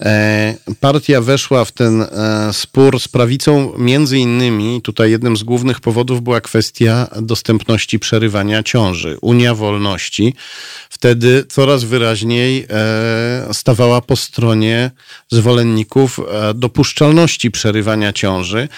[0.00, 2.06] E, partia weszła w ten
[2.52, 9.18] spór z prawicą między innymi, tutaj jednym z głównych powodów była kwestia dostępności przerywania ciąży.
[9.20, 10.34] Unia Wolności
[10.90, 12.66] wtedy coraz wyraźniej
[13.52, 14.90] stawała po stronie
[15.30, 16.20] zwolenników
[16.54, 18.68] dopuszczalności przerywania ciąży.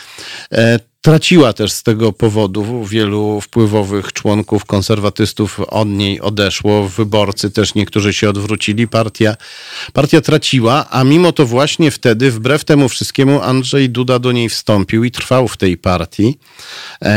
[0.53, 7.75] E, traciła też z tego powodu wielu wpływowych członków konserwatystów od niej odeszło, wyborcy też
[7.75, 9.37] niektórzy się odwrócili, partia,
[9.93, 15.05] partia traciła, a mimo to właśnie wtedy, wbrew temu wszystkiemu, Andrzej Duda do niej wstąpił
[15.05, 16.39] i trwał w tej partii.
[17.03, 17.09] E,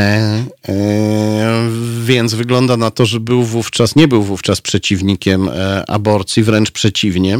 [0.68, 1.70] e,
[2.04, 7.38] więc wygląda na to, że był wówczas, nie był wówczas przeciwnikiem e, aborcji, wręcz przeciwnie.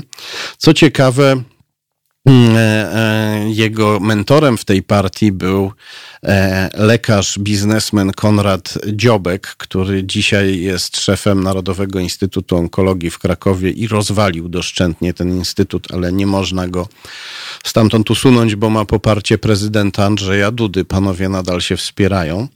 [0.59, 1.43] Co ciekawe,
[3.47, 6.14] jego mentorem w tej partii był e,
[6.75, 14.49] lekarz, biznesmen Konrad Dziobek, który dzisiaj jest szefem Narodowego Instytutu Onkologii w Krakowie i rozwalił
[14.49, 16.89] doszczętnie ten instytut, ale nie można go
[17.65, 20.85] stamtąd usunąć, bo ma poparcie prezydenta Andrzeja Dudy.
[20.85, 22.49] Panowie nadal się wspierają.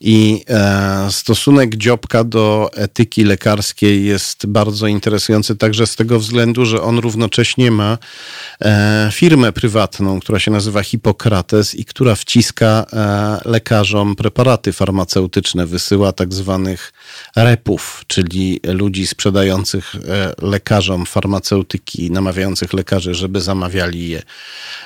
[0.00, 6.82] I e, stosunek Dziobka do etyki lekarskiej jest bardzo interesujący także z tego względu, że
[6.82, 7.98] on równocześnie ma
[8.60, 13.05] e, firmę prywatną, która się nazywa Hipokrates i która wciska e,
[13.44, 16.92] lekarzom preparaty farmaceutyczne, wysyła tak zwanych
[17.36, 24.22] repów, czyli ludzi sprzedających e, lekarzom farmaceutyki, namawiających lekarzy, żeby zamawiali je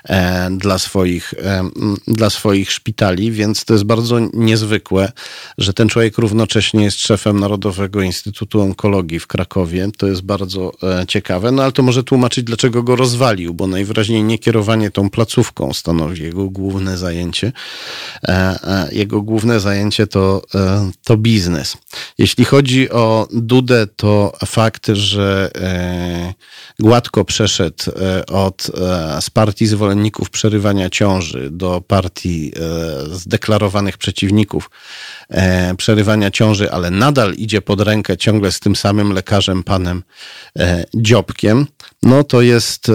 [0.05, 1.71] e, dla swoich, e,
[2.07, 5.13] dla swoich szpitali, więc to jest bardzo niezwykłe,
[5.59, 9.89] że ten człowiek równocześnie jest szefem Narodowego Instytutu Onkologii w Krakowie.
[9.97, 10.73] To jest bardzo
[11.09, 15.73] ciekawe, no ale to może tłumaczyć, dlaczego go rozwalił, bo najwyraźniej nie kierowanie tą placówką
[15.73, 17.53] stanowi jego główne zajęcie.
[18.93, 20.43] Jego główne zajęcie to,
[21.05, 21.77] to biznes.
[22.19, 26.35] Jeśli chodzi o Dudę, to fakt, że e,
[26.79, 32.53] gładko przeszedł e, od, e, z partii zwolenników przerywania ciąży do partii
[33.13, 34.71] zdeklarowanych przeciwników
[35.77, 40.03] przerywania ciąży, ale nadal idzie pod rękę ciągle z tym samym lekarzem, panem
[40.95, 41.67] Dziobkiem,
[42.03, 42.91] no to jest,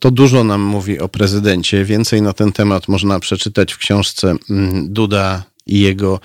[0.00, 1.84] to dużo nam mówi o prezydencie.
[1.84, 6.20] Więcej na ten temat można przeczytać w książce mm, Duda i jego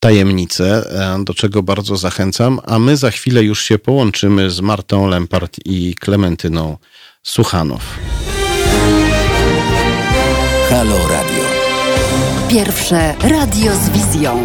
[0.00, 5.06] tajemnice, e, do czego bardzo zachęcam, a my za chwilę już się połączymy z Martą
[5.06, 6.76] Lempart i Klementyną
[7.22, 7.82] Suchanow.
[10.70, 11.47] Halo Radio.
[12.50, 14.44] Pierwsze radio z wizją.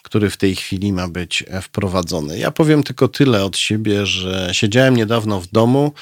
[0.02, 2.38] który w tej chwili ma być wprowadzony.
[2.38, 5.92] Ja powiem tylko tyle od siebie, że siedziałem niedawno w domu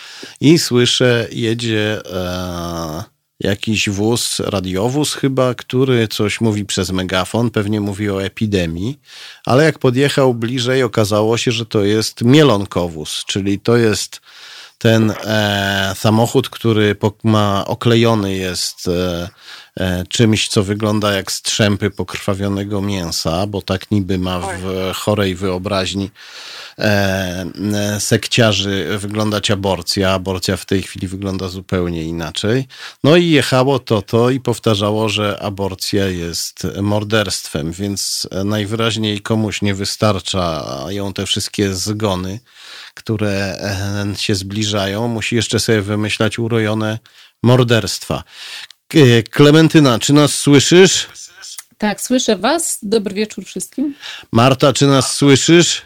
[0.41, 8.11] i słyszę, jedzie e, jakiś wóz, radiowóz chyba, który coś mówi przez megafon, pewnie mówi
[8.11, 9.01] o epidemii,
[9.47, 14.21] ale jak podjechał bliżej, okazało się, że to jest mielonkowóz, czyli to jest
[14.79, 19.29] ten e, samochód, który ma oklejony jest e,
[19.77, 26.11] e, czymś, co wygląda jak strzępy pokrwawionego mięsa, bo tak niby ma w chorej wyobraźni
[26.79, 26.83] e,
[27.75, 30.11] e, sekciarzy wyglądać aborcja.
[30.11, 32.69] Aborcja w tej chwili wygląda zupełnie inaczej.
[33.05, 39.75] No i jechało to to i powtarzało, że aborcja jest morderstwem, więc najwyraźniej komuś nie
[39.75, 42.41] wystarczają te wszystkie zgony
[42.95, 46.99] które e, się zbliżają, musi jeszcze sobie wymyślać urojone
[47.43, 48.23] morderstwa.
[49.31, 51.09] Klementyna, czy nas słyszysz?
[51.79, 52.79] Tak, słyszę Was.
[52.83, 53.95] Dobry wieczór wszystkim.
[54.33, 55.83] Marta, czy nas słyszysz?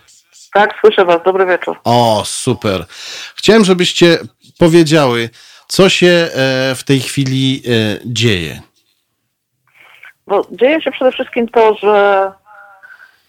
[0.52, 1.20] Tak, słyszę Was.
[1.24, 1.80] Dobry wieczór.
[1.84, 2.86] O, super.
[3.34, 4.18] Chciałem, żebyście
[4.58, 5.30] powiedziały,
[5.68, 8.62] co się e, w tej chwili e, dzieje.
[10.26, 12.32] Bo dzieje się przede wszystkim to, że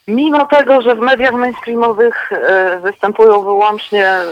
[0.10, 4.26] mimo tego, że w mediach mainstreamowych e, występują wyłącznie e,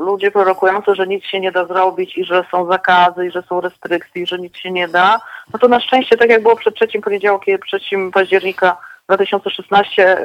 [0.00, 3.60] ludzie prorokujący, że nic się nie da zrobić i że są zakazy i że są
[3.60, 5.20] restrykcje i że nic się nie da,
[5.52, 7.78] no to na szczęście, tak jak było przed trzecim poniedziałkiem, 3
[8.12, 8.76] października
[9.06, 10.16] 2016,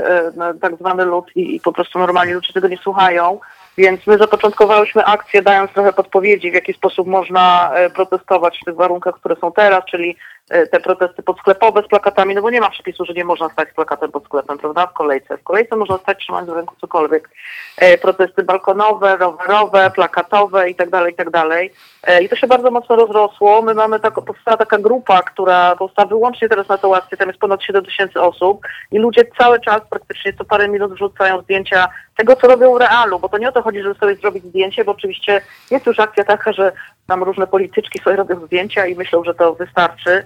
[0.61, 3.39] tak zwany lud i, i po prostu normalni ludzie tego nie słuchają,
[3.77, 9.15] więc my zapoczątkowałyśmy akcję dając trochę podpowiedzi, w jaki sposób można protestować w tych warunkach,
[9.15, 13.05] które są teraz, czyli E, te protesty podsklepowe z plakatami, no bo nie ma przepisu,
[13.05, 15.37] że nie można stać z plakatem pod sklepem, prawda, w kolejce.
[15.37, 17.29] W kolejce można stać trzymając w ręku cokolwiek.
[17.77, 21.73] E, protesty balkonowe, rowerowe, plakatowe i tak dalej, i tak dalej.
[22.03, 23.61] E, I to się bardzo mocno rozrosło.
[23.61, 27.39] My mamy taką, powstała taka grupa, która powstała wyłącznie teraz na tą akcję, tam jest
[27.39, 31.87] ponad 7 tysięcy osób i ludzie cały czas praktycznie co parę minut wrzucają zdjęcia
[32.17, 34.85] tego, co robią w realu, bo to nie o to chodzi, żeby sobie zrobić zdjęcie,
[34.85, 35.41] bo oczywiście
[35.71, 36.71] jest już akcja taka, że
[37.07, 40.25] tam różne polityczki sobie robią zdjęcia i myślą, że to wystarczy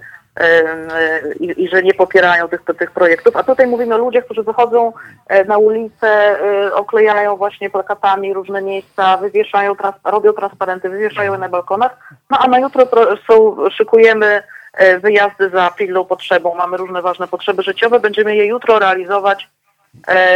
[1.40, 3.36] i, i, że nie popierają tych, tych projektów.
[3.36, 4.92] A tutaj mówimy o ludziach, którzy wychodzą
[5.28, 9.74] e, na ulicę, e, oklejają właśnie plakatami różne miejsca, wywieszają,
[10.04, 12.10] robią transparenty, wywieszają je na balkonach.
[12.30, 12.86] No a na jutro
[13.30, 14.42] są, szykujemy
[14.74, 16.54] e, wyjazdy za pilną potrzebą.
[16.54, 18.00] Mamy różne ważne potrzeby życiowe.
[18.00, 19.48] Będziemy je jutro realizować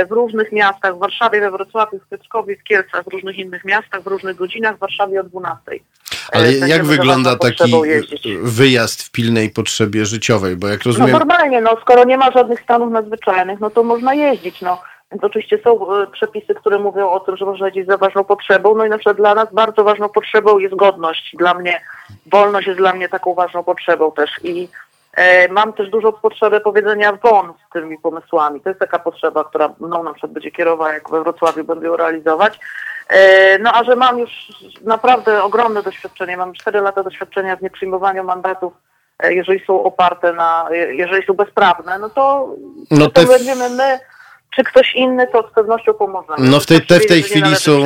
[0.09, 4.03] w różnych miastach, w Warszawie, we Wrocławiu, w Piotrkowie, w Kielcach, w różnych innych miastach,
[4.03, 5.61] w różnych godzinach, w Warszawie o 12.
[6.33, 7.73] Ale jak wygląda taki
[8.43, 10.57] wyjazd w pilnej potrzebie życiowej?
[10.57, 11.11] Bo jak rozumiem...
[11.11, 14.83] No normalnie, no skoro nie ma żadnych stanów nadzwyczajnych, no to można jeździć, no.
[15.13, 18.75] Więc oczywiście są e, przepisy, które mówią o tym, że można jeździć za ważną potrzebą,
[18.75, 21.37] no i na przykład dla nas bardzo ważną potrzebą jest godność.
[21.39, 21.81] Dla mnie
[22.27, 24.69] wolność jest dla mnie taką ważną potrzebą też i e,
[25.51, 28.61] mam też dużą potrzebę powiedzenia won z tymi pomysłami.
[28.61, 31.97] To jest taka potrzeba, która mną na przykład będzie kierowała, jak we Wrocławiu będę ją
[31.97, 32.59] realizować.
[33.09, 34.31] E, no a że mam już
[34.85, 38.73] naprawdę ogromne doświadczenie, mam 4 lata doświadczenia w nieprzyjmowaniu mandatów,
[39.19, 42.49] e, jeżeli są oparte na, jeżeli są bezprawne, no to,
[42.91, 43.99] no to będziemy my
[44.57, 46.33] czy ktoś inny, to z pewnością pomoże.
[46.39, 47.83] No w tej, te w tej chwili są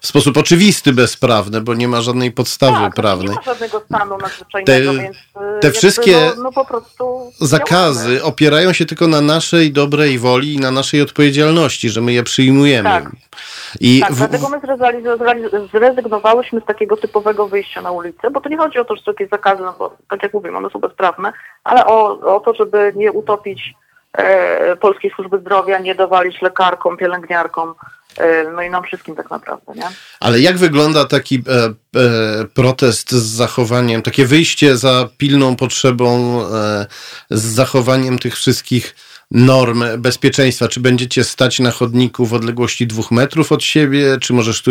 [0.00, 3.28] w sposób oczywisty bezprawne, bo nie ma żadnej podstawy tak, prawnej.
[3.28, 5.16] Nie ma żadnego stanu nadzwyczajnego, te, więc
[5.60, 8.22] te wszystkie no, no po prostu zakazy działamy.
[8.22, 12.88] opierają się tylko na naszej dobrej woli i na naszej odpowiedzialności, że my je przyjmujemy.
[12.88, 13.10] Tak.
[13.80, 14.16] I tak, w...
[14.16, 14.60] dlatego my
[15.72, 19.10] zrezygnowałyśmy z takiego typowego wyjścia na ulicę, bo to nie chodzi o to, że są
[19.10, 21.32] jakieś zakazy, no bo tak jak mówię, one są bezprawne,
[21.64, 23.87] ale o, o to, żeby nie utopić e,
[24.80, 27.74] Polskiej Służby Zdrowia, nie dowalić lekarkom, pielęgniarkom,
[28.16, 29.88] e, no i nam wszystkim tak naprawdę, nie?
[30.20, 36.86] Ale jak wygląda taki e, e, protest z zachowaniem, takie wyjście za pilną potrzebą, e,
[37.30, 38.94] z zachowaniem tych wszystkich
[39.30, 40.68] norm bezpieczeństwa?
[40.68, 44.70] Czy będziecie stać na chodniku w odległości dwóch metrów od siebie, czy możesz tu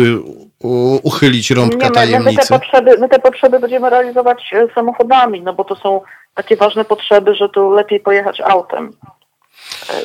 [1.02, 2.36] uchylić rąbka Nie, my, tajemnicy?
[2.36, 6.00] My te, potrzeby, my te potrzeby będziemy realizować e, samochodami, no bo to są
[6.34, 9.17] takie ważne potrzeby, że tu lepiej pojechać autem, e,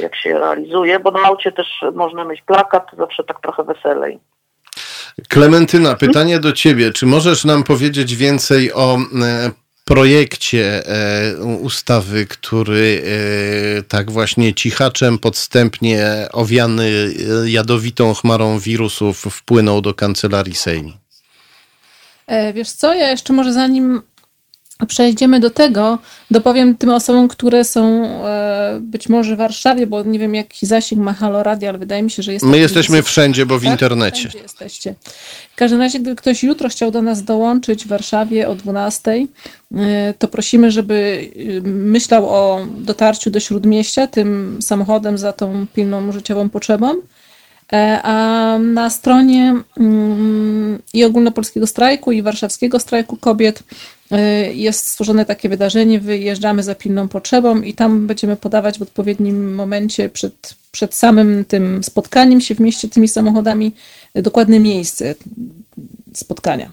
[0.02, 4.20] jak się realizuje, bo na aucie też można mieć plakat, to zawsze tak trochę weselej.
[5.30, 6.92] Klementyna, pytanie do ciebie.
[6.92, 9.52] Czy możesz nam powiedzieć więcej o e,
[9.86, 13.04] projekcie e, ustawy, który
[13.80, 16.84] e, tak właśnie cichaczem, podstępnie owiany
[17.44, 20.92] e, jadowitą chmarą wirusów wpłynął do kancelarii Sejmu?
[22.54, 24.02] Wiesz co, ja jeszcze może zanim
[24.88, 26.00] przejdziemy do tego,
[26.32, 31.02] dopowiem tym osobom, które są e, być może w Warszawie, bo nie wiem jaki zasięg
[31.02, 32.46] ma Halo Radio, ale wydaje mi się, że jest.
[32.46, 33.72] My jesteśmy wszędzie, bo w tak?
[33.72, 34.20] internecie.
[34.20, 34.96] Wszędzie jesteście.
[35.54, 40.14] W każdym razie, gdyby ktoś jutro chciał do nas dołączyć w Warszawie o 12, e,
[40.20, 46.50] to prosimy, żeby e, myślał o dotarciu do śródmieścia tym samochodem za tą pilną życiową
[46.50, 46.96] potrzebą.
[48.04, 53.64] A na stronie mm, i ogólnopolskiego strajku, i warszawskiego strajku kobiet
[54.54, 60.10] jest stworzone takie wydarzenie, wyjeżdżamy za pilną potrzebą i tam będziemy podawać w odpowiednim momencie
[60.10, 63.72] przed, przed samym tym spotkaniem się w mieście tymi samochodami
[64.16, 65.16] dokładne miejsce
[66.14, 66.72] spotkania.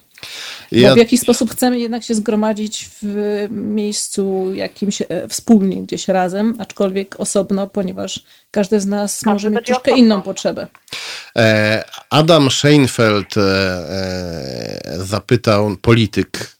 [0.72, 0.94] Ja...
[0.94, 7.20] w jakiś sposób chcemy jednak się zgromadzić w miejscu jakimś e, wspólnie, gdzieś razem, aczkolwiek
[7.20, 10.04] osobno, ponieważ każdy z nas każdy może mieć troszkę osobno.
[10.04, 10.66] inną potrzebę.
[11.36, 13.82] E, Adam Scheinfeld e,
[14.98, 16.56] zapytał, polityk,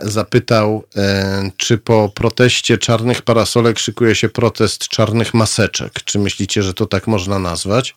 [0.00, 5.92] zapytał, e, czy po proteście czarnych parasolek szykuje się protest czarnych maseczek.
[6.04, 7.96] Czy myślicie, że to tak można nazwać?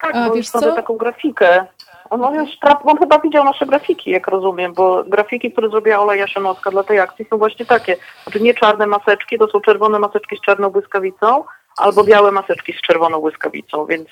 [0.00, 1.66] Tak, A, bo już mamy taką grafikę.
[2.10, 2.50] On, już,
[2.84, 7.00] on chyba widział nasze grafiki, jak rozumiem, bo grafiki, które zrobiła Ola Jaszynowska dla tej
[7.00, 7.96] akcji są właśnie takie.
[8.22, 11.44] Znaczy nie czarne maseczki, to są czerwone maseczki z czarną błyskawicą,
[11.76, 14.08] albo białe maseczki z czerwoną błyskawicą, więc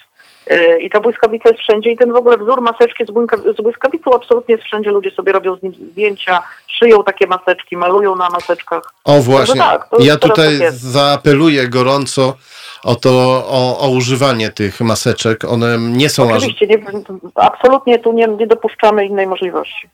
[0.46, 3.08] yy, i ta błyskawica jest wszędzie i ten w ogóle wzór maseczki z,
[3.56, 8.16] z błyskawicą absolutnie jest wszędzie, ludzie sobie robią z nim zdjęcia, szyją takie maseczki, malują
[8.16, 8.94] na maseczkach.
[9.04, 12.36] O właśnie, tak, ja tutaj tak zaapeluję gorąco
[12.84, 13.10] o to,
[13.48, 15.44] o, o używanie tych maseczek.
[15.44, 16.78] One nie są aż Oczywiście, nie,
[17.34, 19.88] absolutnie tu nie, nie dopuszczamy innej możliwości.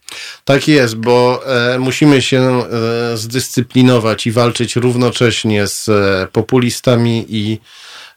[0.45, 7.59] Tak jest, bo e, musimy się e, zdyscyplinować i walczyć równocześnie z e, populistami i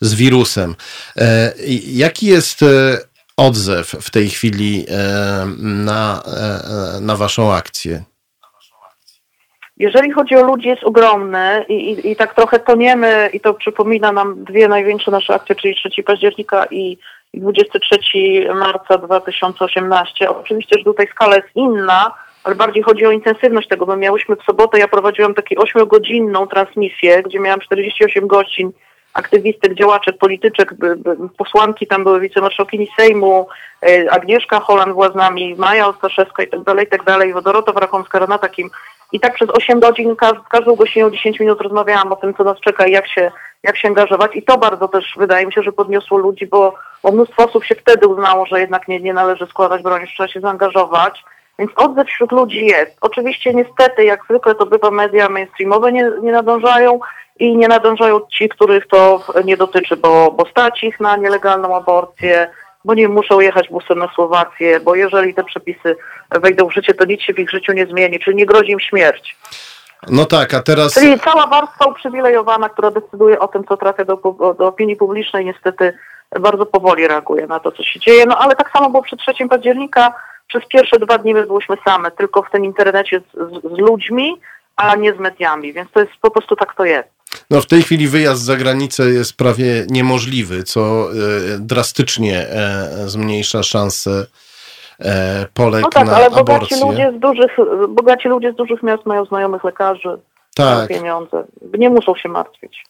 [0.03, 0.75] z wirusem.
[1.17, 1.53] E,
[1.87, 2.99] jaki jest e,
[3.37, 6.23] odzew w tej chwili e, na,
[7.01, 8.03] na waszą akcję?
[9.83, 14.13] Jeżeli chodzi o ludzi, jest ogromny i, i, i tak trochę toniemy i to przypomina
[14.13, 16.99] nam dwie największe nasze akcje, czyli 3 października i
[17.33, 17.99] i 23
[18.55, 20.31] marca 2018.
[20.31, 22.15] Oczywiście, że tutaj skala jest inna,
[22.45, 23.87] ale bardziej chodzi o intensywność tego.
[23.87, 28.73] My miałyśmy w sobotę, ja prowadziłam taką 8-godzinną transmisję, gdzie miałam 48 godzin
[29.15, 30.75] aktywistek, działaczek, polityczek,
[31.39, 33.49] posłanki, tam były wicemarszałkini Sejmu,
[33.83, 37.73] e, Agnieszka Holand była z nami, Maja Ostaszewska i tak dalej, i tak dalej, Dorota
[37.73, 38.71] Wrachomska, Renata Kim.
[39.13, 42.61] I tak przez 8 godzin, ka każdą godziną 10 minut rozmawiałam o tym, co nas
[42.61, 43.31] czeka i jak się,
[43.63, 44.37] jak się angażować.
[44.37, 47.75] I to bardzo też wydaje mi się, że podniosło ludzi, bo, bo mnóstwo osób się
[47.75, 51.25] wtedy uznało, że jednak nie, nie należy składać broni, że trzeba się zaangażować.
[51.59, 52.97] Więc odzew wśród ludzi jest.
[53.01, 57.01] Oczywiście niestety, jak zwykle to bywa, media mainstreamowe nie, nie nadążają
[57.39, 62.49] i nie nadążają ci, których to nie dotyczy, bo, bo stać ich na nielegalną aborcję,
[62.85, 65.97] bo nie muszą jechać busem na Słowację, bo jeżeli te przepisy
[66.31, 68.81] wejdą w życie, to nic się w ich życiu nie zmieni, czyli nie grozi im
[68.81, 69.37] śmierć.
[70.09, 70.95] No tak, a teraz.
[70.95, 74.17] Czyli cała warstwa uprzywilejowana, która decyduje o tym, co trafia do,
[74.59, 75.99] do opinii publicznej, niestety
[76.41, 78.27] bardzo powoli reaguje na to, co się dzieje.
[78.27, 80.15] No ale tak samo było przed 3 października.
[80.49, 84.41] Przez pierwsze dwa dni my byłyśmy same, tylko w tym internecie z, z, z ludźmi,
[84.77, 87.09] a nie z mediami, więc to jest po prostu tak to jest.
[87.51, 91.15] No w tej chwili wyjazd za granicę jest prawie niemożliwy, co e,
[91.59, 94.27] drastycznie e, zmniejsza szanse
[95.01, 96.87] e, Polek No tak, na ale bogaci aborcję.
[96.87, 97.57] ludzie, z dużych,
[97.89, 100.19] bogaci ludzie z dużych miast mają znajomych lekarzy,
[100.55, 100.89] Tak.
[100.89, 101.45] pieniądze,
[101.79, 102.85] nie muszą się martwić.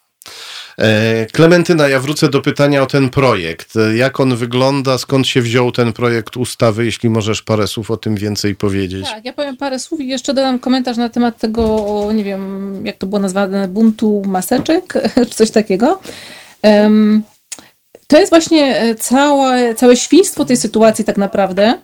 [0.79, 3.77] E, Klementyna, ja wrócę do pytania o ten projekt.
[3.77, 7.97] E, Jak on wygląda, skąd się wziął ten projekt ustawy, jeśli możesz parę słów o
[7.97, 9.05] tym więcej powiedzieć?
[9.05, 12.97] Tak, ja powiem parę słów i jeszcze dodam komentarz na temat tego, nie wiem, jak
[12.97, 14.95] to było nazwane, buntu maseczek,
[15.29, 16.01] czy coś takiego.
[18.07, 21.79] To jest właśnie e, całe, całe świństwo tej sytuacji tak naprawdę,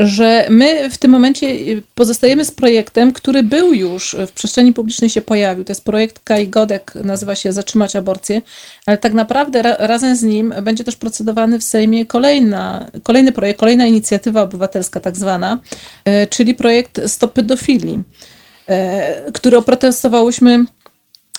[0.00, 5.10] że my w tym momencie y, pozostajemy z projektem, który był już w przestrzeni publicznej
[5.10, 5.64] się pojawił.
[5.64, 8.42] To jest projekt Kai Godek, nazywa się Zatrzymać aborcję,
[8.86, 13.60] ale tak naprawdę ra, razem z nim będzie też procedowany w Sejmie kolejna, kolejny projekt,
[13.60, 15.58] kolejna inicjatywa obywatelska tak zwana,
[16.04, 18.02] e, czyli projekt Stop Pedofilii,
[19.32, 20.64] który oprotestowałyśmy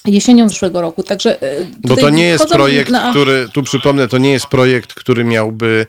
[0.05, 1.03] jesienią zeszłego roku.
[1.03, 1.37] Także
[1.77, 5.85] Bo to nie jest projekt, na- który, tu przypomnę, to nie jest projekt, który miałby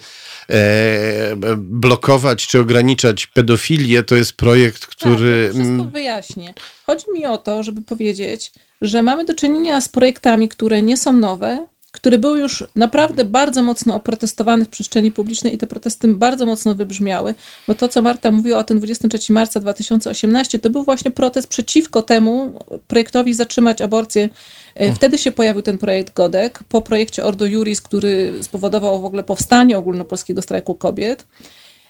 [1.56, 5.50] blokować czy ograniczać pedofilię, to jest projekt, który...
[5.52, 6.54] Tak, wszystko wyjaśnię.
[6.86, 11.12] Chodzi mi o to, żeby powiedzieć, że mamy do czynienia z projektami, które nie są
[11.12, 16.46] nowe, które były już naprawdę bardzo mocno oprotestowane w przestrzeni publicznej i te protesty bardzo
[16.46, 17.34] mocno wybrzmiały,
[17.68, 22.02] bo to, co Marta mówiła o tym 23 marca 2018, to był właśnie protest przeciwko
[22.02, 24.28] temu projektowi zatrzymać aborcję.
[24.74, 29.24] E, Wtedy się pojawił ten projekt Godek, po projekcie Ordo Juris, który spowodował w ogóle
[29.24, 31.26] powstanie ogólnopolskiego strajku kobiet.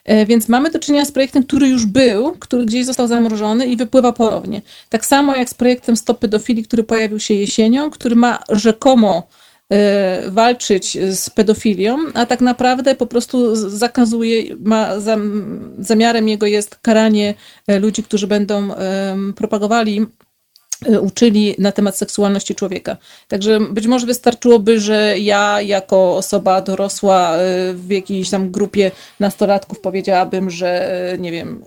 [0.04, 3.76] E, Więc mamy do czynienia z projektem, który już był, który gdzieś został zamrożony i
[3.76, 4.62] wypływa ponownie.
[4.88, 9.28] Tak samo jak z projektem Stop Pedofilii, który pojawił się jesienią, który ma rzekomo
[10.28, 17.34] walczyć z pedofilią, a tak naprawdę po prostu zakazuje, ma zam, zamiarem jego jest karanie
[17.66, 18.68] e, ludzi, którzy będą
[19.36, 20.06] propagowali
[20.86, 22.96] e, uczyli na temat seksualności człowieka.
[23.28, 27.38] Także być może wystarczyłoby, że ja jako osoba dorosła e,
[27.74, 31.64] w jakiejś tam grupie nastolatków powiedziałabym, że e, nie wiem,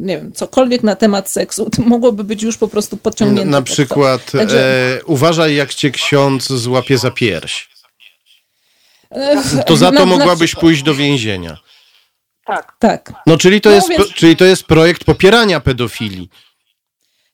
[0.00, 3.50] nie wiem, cokolwiek na temat seksu, to mogłoby być już po prostu podciągnięte.
[3.50, 7.68] Na przykład Także- e, uważaj, jak cię ksiądz złapie za pierś.
[9.10, 11.56] E, To za to mogłabyś pójść do więzienia.
[12.46, 12.72] Tak.
[12.78, 13.12] Tak.
[13.26, 16.28] No, czyli to, No, jest, więc- czyli to jest projekt popierania pedofilii.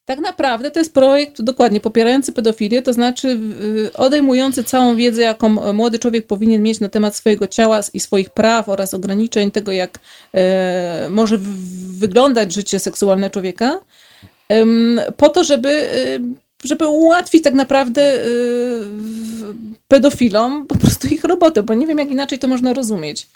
[0.09, 3.41] Tak naprawdę to jest projekt dokładnie popierający pedofilię, to znaczy
[3.95, 8.69] odejmujący całą wiedzę, jaką młody człowiek powinien mieć na temat swojego ciała i swoich praw
[8.69, 9.99] oraz ograniczeń tego, jak
[10.35, 11.39] e, może
[11.99, 13.81] wyglądać życie seksualne człowieka,
[15.17, 15.89] po to, żeby,
[16.65, 18.85] żeby ułatwić tak naprawdę y,
[19.89, 23.27] pedofilom po prostu ich robotę, bo nie wiem, jak inaczej to można rozumieć.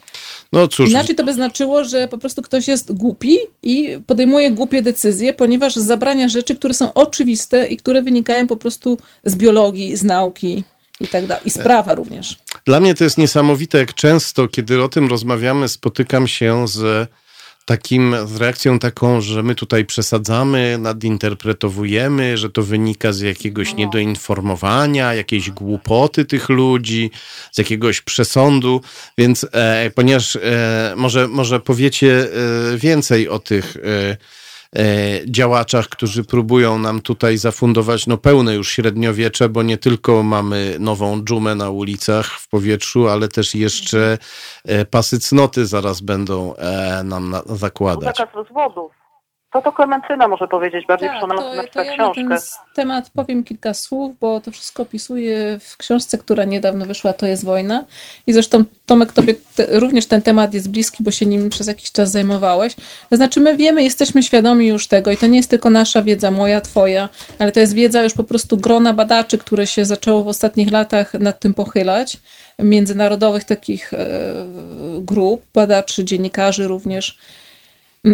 [0.53, 0.91] No cóż.
[0.91, 5.77] Inaczej to by znaczyło, że po prostu ktoś jest głupi i podejmuje głupie decyzje, ponieważ
[5.77, 10.65] zabrania rzeczy, które są oczywiste i które wynikają po prostu z biologii, z nauki
[11.01, 11.43] i tak dalej.
[11.47, 12.39] I z prawa również.
[12.65, 17.09] Dla mnie to jest niesamowite, jak często, kiedy o tym rozmawiamy, spotykam się z
[17.65, 23.79] takim, z reakcją taką, że my tutaj przesadzamy, nadinterpretowujemy, że to wynika z jakiegoś no.
[23.79, 27.11] niedoinformowania, jakiejś głupoty tych ludzi,
[27.53, 28.81] z jakiegoś przesądu,
[29.19, 32.29] więc e, ponieważ e, może, może powiecie
[32.73, 34.17] e, więcej o tych e,
[35.27, 41.25] działaczach, którzy próbują nam tutaj zafundować no, pełne już średniowiecze, bo nie tylko mamy nową
[41.25, 44.19] dżumę na ulicach w powietrzu, ale też jeszcze
[44.65, 48.17] e, pasy cnoty zaraz będą e, nam zakładać.
[48.17, 49.02] Zakaz rozwodów.
[49.53, 52.23] To to Klementyna może powiedzieć bardziej tak, to, na to ja książkę.
[52.23, 57.13] Na ten temat powiem kilka słów, bo to wszystko opisuję w książce, która niedawno wyszła,
[57.13, 57.85] To jest wojna.
[58.27, 61.93] I zresztą Tomek, tobie te, również ten temat jest bliski, bo się nim przez jakiś
[61.93, 62.75] czas zajmowałeś.
[63.11, 66.31] To znaczy my wiemy, jesteśmy świadomi już tego i to nie jest tylko nasza wiedza,
[66.31, 70.29] moja, twoja, ale to jest wiedza już po prostu grona badaczy, które się zaczęło w
[70.29, 72.17] ostatnich latach nad tym pochylać
[72.59, 73.97] międzynarodowych takich e,
[75.01, 77.19] grup, badaczy, dziennikarzy również,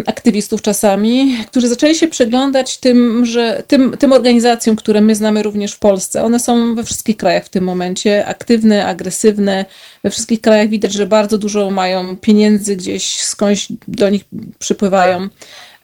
[0.05, 5.73] aktywistów czasami, którzy zaczęli się przyglądać tym, że, tym, tym organizacjom, które my znamy również
[5.73, 6.23] w Polsce.
[6.23, 9.65] One są we wszystkich krajach w tym momencie, aktywne, agresywne.
[10.03, 14.23] We wszystkich krajach widać, że bardzo dużo mają pieniędzy gdzieś skądś do nich
[14.59, 15.29] przypływają.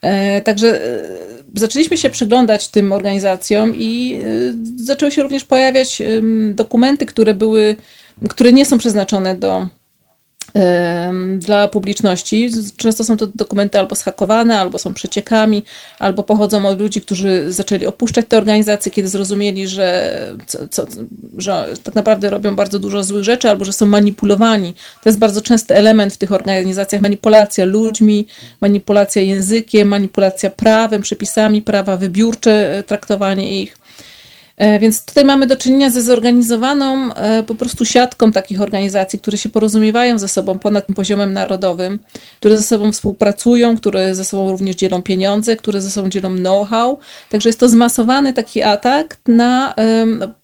[0.02, 1.02] E, także e,
[1.54, 6.02] zaczęliśmy się przyglądać tym organizacjom i e, zaczęły się również pojawiać
[6.50, 7.76] dokumenty, które były,
[8.28, 9.68] które nie są przeznaczone do
[11.38, 12.50] dla publiczności.
[12.76, 15.62] Często są to dokumenty albo schakowane, albo są przeciekami,
[15.98, 20.86] albo pochodzą od ludzi, którzy zaczęli opuszczać te organizacje, kiedy zrozumieli, że, co, co,
[21.38, 24.74] że tak naprawdę robią bardzo dużo złych rzeczy, albo że są manipulowani.
[25.02, 28.26] To jest bardzo częsty element w tych organizacjach manipulacja ludźmi,
[28.60, 33.85] manipulacja językiem, manipulacja prawem, przepisami prawa, wybiórcze traktowanie ich.
[34.56, 39.38] E, więc tutaj mamy do czynienia ze zorganizowaną e, po prostu siatką takich organizacji, które
[39.38, 41.98] się porozumiewają ze sobą ponad poziomem narodowym,
[42.38, 46.98] które ze sobą współpracują, które ze sobą również dzielą pieniądze, które ze sobą dzielą know-how.
[47.30, 49.74] Także jest to zmasowany taki atak na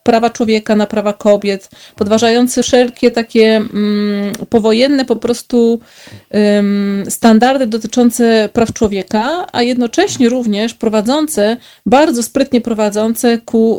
[0.02, 5.80] prawa człowieka, na prawa kobiet, podważający wszelkie takie um, powojenne po prostu
[6.30, 13.78] um, standardy dotyczące praw człowieka, a jednocześnie również prowadzące, bardzo sprytnie prowadzące ku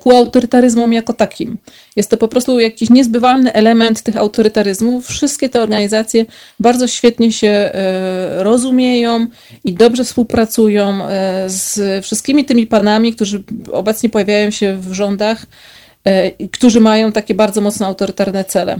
[0.00, 1.58] ku autorytaryzmom jako takim.
[1.96, 5.06] Jest to po prostu jakiś niezbywalny element tych autorytaryzmów.
[5.06, 6.26] Wszystkie te organizacje
[6.60, 9.26] bardzo świetnie się e, rozumieją
[9.64, 13.42] i dobrze współpracują e, z wszystkimi tymi panami, którzy
[13.72, 15.46] obecnie pojawiają się w rządach,
[16.52, 18.78] którzy mają takie bardzo mocno autorytarne cele.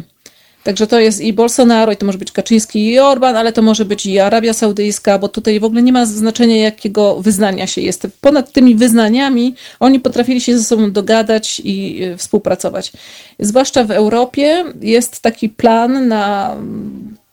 [0.64, 3.84] Także to jest i Bolsonaro, i to może być Kaczyński, i Orban, ale to może
[3.84, 8.06] być i Arabia Saudyjska, bo tutaj w ogóle nie ma znaczenia, jakiego wyznania się jest.
[8.20, 12.92] Ponad tymi wyznaniami oni potrafili się ze sobą dogadać i e, współpracować.
[13.38, 16.56] Zwłaszcza w Europie jest taki plan na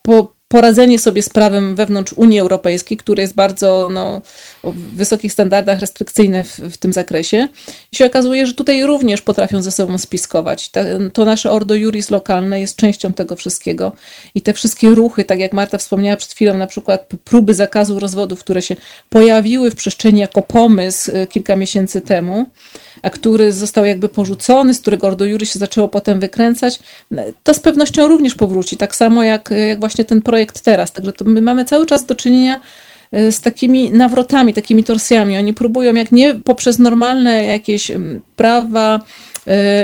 [0.02, 4.22] po, poradzenie sobie z prawem wewnątrz Unii Europejskiej, które jest bardzo no,
[4.64, 7.48] o wysokich standardach restrykcyjne w, w, tym zakresie.
[7.92, 10.72] I się okazuje, że tutaj również potrafią ze sobą spiskować.
[11.14, 13.92] to nasze Ordo Juris lokalne jest częścią tego wszystkiego.
[14.36, 18.40] I te wszystkie ruchy, tak jak Marta wspomniała przed chwilą, na przykład próby zakazu rozwodów,
[18.40, 18.76] które się
[19.10, 22.46] pojawiły w przestrzeni jako pomysł y, kilka miesięcy temu,
[23.02, 26.80] a który został jakby porzucony, z którego Ordo Juris się zaczęło potem wykręcać,
[27.44, 28.78] to z pewnością również powróci.
[28.78, 30.92] Tak samo jak, jak właśnie ten projekt teraz.
[30.92, 32.62] Także to my mamy cały czas do czynienia
[33.14, 35.38] y, z takimi nawrotami, takimi torsjami.
[35.38, 39.29] Oni próbują, jak nie poprzez normalne jakieś mm, prawa, E,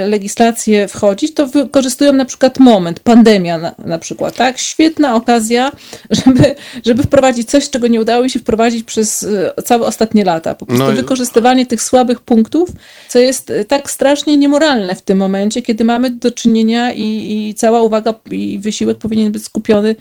[0.08, 4.58] legislację wchodzić, to wykorzystują na przykład moment, pandemia na, na przykład, tak?
[4.58, 5.72] Świetna okazja,
[6.26, 9.24] żeby, żeby wprowadzić coś, czego nie udało się wprowadzić przez
[9.58, 10.56] e, całe ostatnie lata.
[10.56, 12.70] Po prostu no, wykorzystywanie tych słabych punktów,
[13.10, 17.04] co jest e, tak strasznie niemoralne w tym momencie, kiedy mamy do czynienia i,
[17.50, 19.96] i cała uwaga i wysiłek powinien być skupiony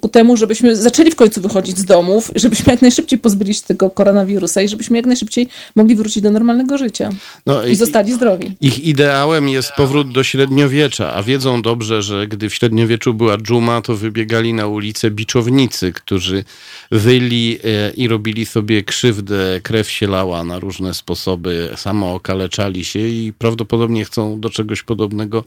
[0.00, 3.90] ku temu, żebyśmy zaczęli w końcu wychodzić z domów, żebyśmy jak najszybciej pozbyli się tego
[3.90, 7.10] koronawirusa i żebyśmy jak najszybciej mogli wrócić do normalnego życia
[7.46, 8.56] no, i, i zostali zdrowi.
[8.60, 13.80] Ich ideałem jest powrót do średniowiecza, a wiedzą dobrze, że gdy w średniowieczu była dżuma,
[13.82, 16.44] to wybiegali na ulicę biczownicy, którzy
[16.90, 22.98] wyli e, i robili sobie krzywdę, krew się lała na różne sposoby, samo okaleczali się
[22.98, 25.44] i prawdopodobnie chcą do czegoś podobnego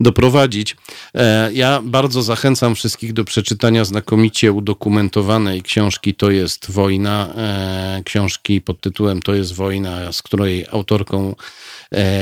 [0.00, 0.76] doprowadzić.
[1.14, 3.37] E, ja bardzo zachęcam wszystkich do przeczytania
[3.84, 10.66] znakomicie udokumentowanej książki To jest wojna, e, książki pod tytułem To jest wojna, z której
[10.70, 11.34] autorką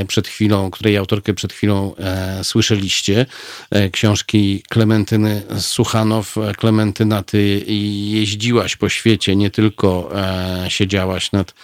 [0.09, 3.27] przed przed chwilą, której autorkę przed chwilą e, słyszeliście,
[3.71, 6.35] e, książki Klementyny Suchanow.
[6.57, 7.64] Klementyna, ty
[8.11, 11.55] jeździłaś po świecie, nie tylko e, siedziałaś nad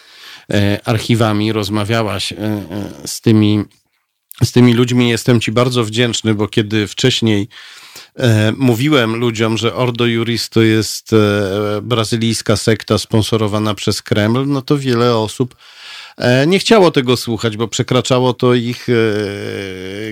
[0.51, 2.37] e, archiwami, rozmawiałaś e,
[3.07, 3.65] z tymi,
[4.45, 5.09] z tymi ludźmi.
[5.09, 7.82] Jestem ci bardzo wdzięczny, bo kiedy wcześniej E,
[8.57, 14.79] mówiłem ludziom, że Ordo Juris to jest e, brazylijska sekta sponsorowana przez Kreml, no to
[14.79, 15.57] wiele osób
[16.17, 18.87] e, nie chciało tego słuchać, bo przekraczało to ich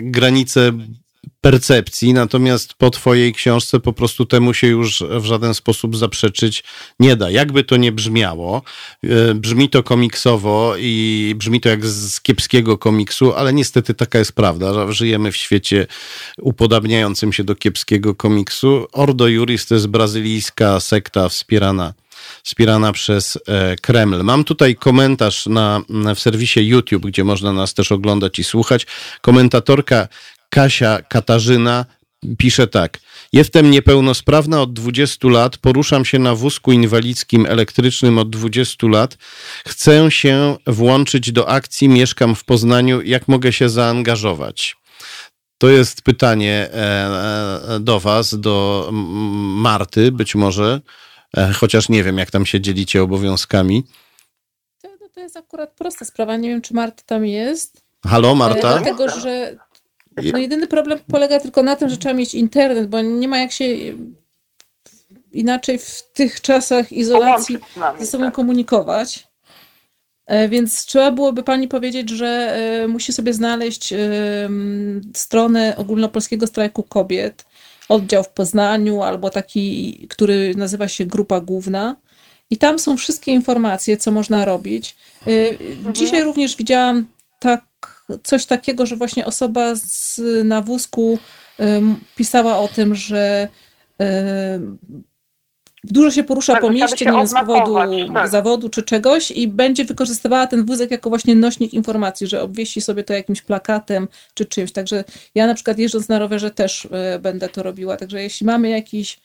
[0.02, 0.72] granice
[1.40, 6.64] percepcji, natomiast po twojej książce po prostu temu się już w żaden sposób zaprzeczyć
[7.00, 7.30] nie da.
[7.30, 8.62] Jakby to nie brzmiało,
[9.04, 14.32] e, brzmi to komiksowo i brzmi to jak z kiepskiego komiksu, ale niestety taka jest
[14.32, 15.86] prawda, żyjemy w świecie
[16.38, 18.86] upodabniającym się do kiepskiego komiksu.
[18.92, 21.94] Ordo Juris to jest brazylijska sekta wspierana
[22.42, 24.22] wspierana przez e, Kreml.
[24.22, 25.80] Mam tutaj komentarz na,
[26.14, 28.86] w serwisie YouTube, gdzie można nas też oglądać i słuchać.
[29.20, 30.08] Komentatorka
[30.50, 31.86] Kasia Katarzyna
[32.38, 32.98] pisze tak.
[33.32, 39.16] Jestem niepełnosprawna od 20 lat, poruszam się na wózku inwalidzkim elektrycznym od 20 lat.
[39.66, 43.02] Chcę się włączyć do akcji, mieszkam w Poznaniu.
[43.02, 44.76] Jak mogę się zaangażować?
[45.58, 46.76] To jest pytanie e,
[47.74, 50.80] e, do Was, do Marty być może,
[51.36, 53.84] e, chociaż nie wiem, jak tam się dzielicie obowiązkami.
[54.82, 56.36] To, to jest akurat prosta sprawa.
[56.36, 57.82] Nie wiem, czy Marta tam jest.
[58.06, 58.78] Halo, Marta?
[58.78, 59.56] Dlatego, że
[60.32, 63.52] no jedyny problem polega tylko na tym, że trzeba mieć internet, bo nie ma jak
[63.52, 63.64] się
[65.32, 67.58] inaczej w tych czasach izolacji
[67.98, 68.34] ze sobą tak.
[68.34, 69.28] komunikować.
[70.26, 73.94] E, więc trzeba byłoby pani powiedzieć, że e, musi sobie znaleźć
[75.14, 77.44] stronę ogólnopolskiego strajku kobiet,
[77.88, 81.96] oddział w Poznaniu albo taki, który nazywa się Grupa Główna.
[82.50, 84.96] I tam są wszystkie informacje, co można robić.
[85.26, 85.94] E, mhm.
[85.94, 87.06] Dzisiaj również widziałam
[87.38, 87.69] tak
[88.22, 91.18] coś takiego, że właśnie osoba z, na wózku
[92.16, 93.48] pisała o tym, że
[95.84, 97.74] dużo się porusza tak, po mieście, nie wiem, z powodu
[98.14, 98.28] tak.
[98.28, 103.04] zawodu czy czegoś i będzie wykorzystywała ten wózek jako właśnie nośnik informacji, że obwieści sobie
[103.04, 104.72] to jakimś plakatem czy czymś.
[104.72, 105.04] Także
[105.34, 107.96] ja na przykład jeżdżąc na rowerze też e, będę to robiła.
[107.96, 109.20] Także jeśli mamy jakiś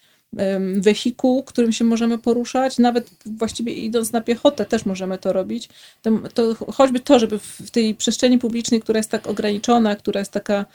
[0.77, 5.69] wehikuł, którym się możemy poruszać, nawet właściwie idąc na piechotę też możemy to robić.
[6.01, 10.31] To, to choćby to, żeby w tej przestrzeni publicznej, która jest tak ograniczona, która jest
[10.31, 10.65] taka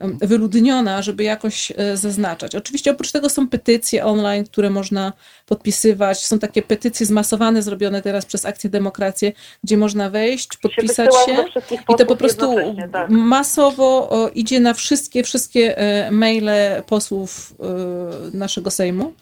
[0.00, 2.54] wyludniona, żeby jakoś e, zaznaczać.
[2.54, 5.12] Oczywiście oprócz tego są petycje online, które można
[5.46, 6.26] podpisywać.
[6.26, 9.32] Są takie petycje zmasowane, zrobione teraz przez Akcję Demokrację,
[9.64, 11.44] gdzie można wejść, podpisać się
[11.88, 12.56] i to po prostu
[12.92, 13.10] tak.
[13.10, 17.54] masowo idzie na wszystkie, wszystkie e, maile posłów
[18.32, 19.12] e, naszego Sejmu,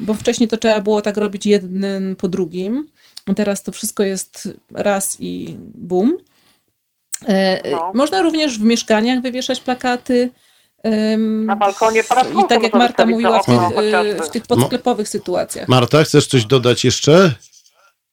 [0.00, 2.88] bo wcześniej to trzeba było tak robić jednym po drugim.
[3.36, 6.18] Teraz to wszystko jest raz i bum.
[7.28, 7.90] E, no.
[7.94, 10.30] Można również w mieszkaniach wywieszać plakaty.
[11.18, 12.00] Na balkonie
[12.44, 13.60] I tak jak Marta mówiła, w tych,
[13.94, 15.68] e, w tych podsklepowych sytuacjach.
[15.68, 17.30] Marta, chcesz coś dodać jeszcze?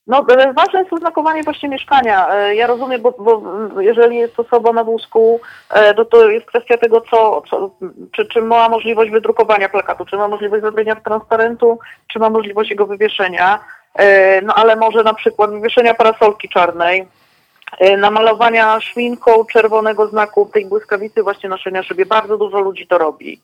[0.08, 2.46] No, e, ważne jest oznakowanie właśnie mieszkania.
[2.54, 5.40] Ja rozumiem, bo, bo jeżeli jest osoba na wózku,
[5.96, 7.76] to, to jest kwestia tego, co, co,
[8.12, 12.86] czy, czy ma możliwość wydrukowania plakatu, czy ma możliwość zrobienia transparentu, czy ma możliwość jego
[12.86, 13.60] wywieszenia.
[14.44, 17.08] No ale może na przykład wywieszenia parasolki czarnej,
[17.98, 22.06] namalowania szminką czerwonego znaku tej błyskawicy właśnie noszenia szybie.
[22.06, 23.42] Bardzo dużo ludzi to robi,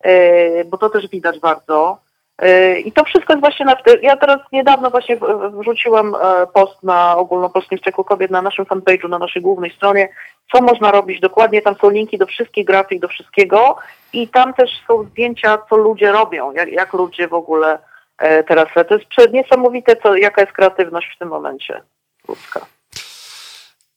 [0.00, 1.98] e, bo to też widać bardzo.
[2.38, 3.76] E, I to wszystko jest właśnie na...
[4.02, 5.18] Ja teraz niedawno właśnie
[5.60, 6.14] wrzuciłem
[6.54, 10.08] post na ogólnopolskim ścieku kobiet na naszym fanpage'u, na naszej głównej stronie,
[10.52, 11.62] co można robić dokładnie.
[11.62, 13.76] Tam są linki do wszystkich grafik, do wszystkiego
[14.12, 17.78] i tam też są zdjęcia, co ludzie robią, jak, jak ludzie w ogóle
[18.48, 18.68] teraz...
[18.88, 21.82] To jest niesamowite, co, jaka jest kreatywność w tym momencie
[22.28, 22.60] ludzka.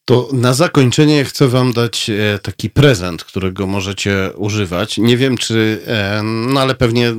[0.06, 4.98] To na zakończenie chcę Wam dać e, taki prezent, którego możecie używać.
[4.98, 7.14] Nie wiem, czy, e, no ale pewnie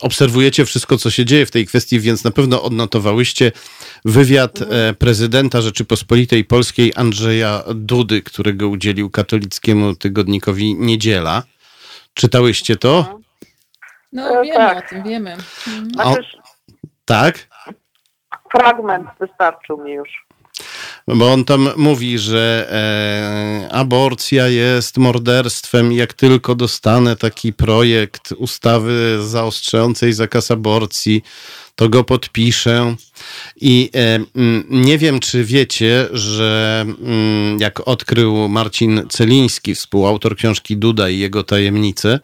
[0.00, 3.52] obserwujecie wszystko, co się dzieje w tej kwestii, więc na pewno odnotowałyście
[4.04, 11.42] wywiad e, prezydenta Rzeczypospolitej Polskiej Andrzeja Dudy, którego udzielił katolickiemu tygodnikowi Niedziela.
[12.14, 13.20] Czytałyście to?
[14.12, 14.86] No, wiemy tak.
[14.86, 15.36] o tym, wiemy.
[15.98, 16.16] O,
[17.04, 17.48] tak?
[18.50, 20.27] Fragment wystarczył mi już.
[21.14, 25.92] Bo on tam mówi, że e, aborcja jest morderstwem.
[25.92, 31.22] Jak tylko dostanę taki projekt ustawy zaostrzającej zakaz aborcji,
[31.78, 32.96] to go podpiszę.
[33.60, 34.20] I e,
[34.70, 41.44] nie wiem, czy wiecie, że mm, jak odkrył Marcin Celiński, współautor książki Duda i jego
[41.44, 42.20] tajemnice,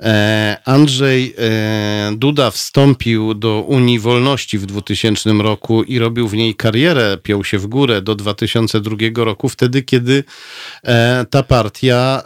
[0.00, 6.54] e, Andrzej e, Duda wstąpił do Unii Wolności w 2000 roku i robił w niej
[6.54, 10.24] karierę, piął się w górę do 2002 roku, wtedy, kiedy
[11.30, 12.22] ta partia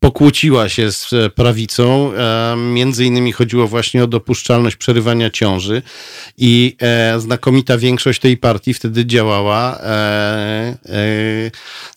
[0.00, 2.12] pokłóciła się z prawicą.
[2.56, 5.82] Między innymi chodziło właśnie o dopuszczalność przerywania ciąży
[6.38, 11.50] i e, znakomita większość tej partii wtedy działała e, e,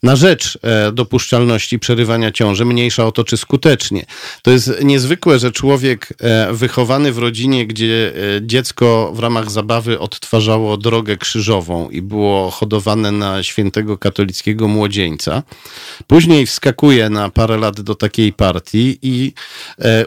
[0.04, 4.06] na rzecz e, dopuszczalności przerywania ciąży, mniejsza o to, czy skutecznie.
[4.42, 10.00] To jest niezwykłe, że człowiek e, wychowany w rodzinie, gdzie e, dziecko w ramach zabawy
[10.00, 15.44] odtwarzało drogę krzyżową i było hodowane na świętego katolickiego młodzieńca,
[16.08, 19.34] później wskakuje na parę lat do takiej partii i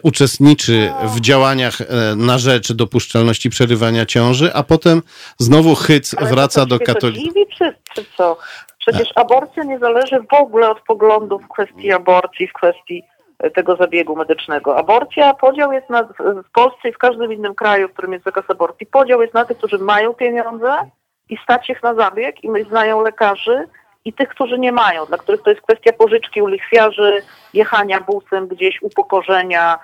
[0.03, 1.79] uczestniczy w działaniach
[2.17, 5.03] na rzecz dopuszczalności przerywania ciąży, a potem
[5.39, 7.45] znowu hyc wraca do katolicyzmu.
[7.59, 8.39] Czy, czy co?
[8.79, 13.03] Przecież aborcja nie zależy w ogóle od poglądów w kwestii aborcji, w kwestii
[13.39, 14.77] e, tego zabiegu medycznego.
[14.77, 16.03] Aborcja, podział jest na,
[16.49, 19.45] w Polsce i w każdym innym kraju, w którym jest zakaz aborcji, podział jest na
[19.45, 20.91] tych, którzy mają pieniądze
[21.29, 23.69] i stać ich na zabieg i znają lekarzy
[24.05, 27.23] i tych, którzy nie mają, dla których to jest kwestia pożyczki u lichwiarzy,
[27.55, 29.79] jechania busem gdzieś, upokorzenia,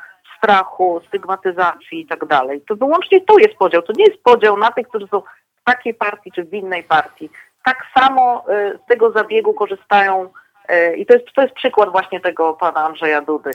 [0.44, 2.60] strachu, stygmatyzacji i tak dalej.
[2.68, 3.82] To wyłącznie to jest podział.
[3.82, 7.30] To nie jest podział na tych, którzy są w takiej partii czy w innej partii.
[7.64, 10.28] Tak samo y, z tego zabiegu korzystają
[10.70, 13.50] y, i to jest, to jest przykład właśnie tego pana Andrzeja Dudy,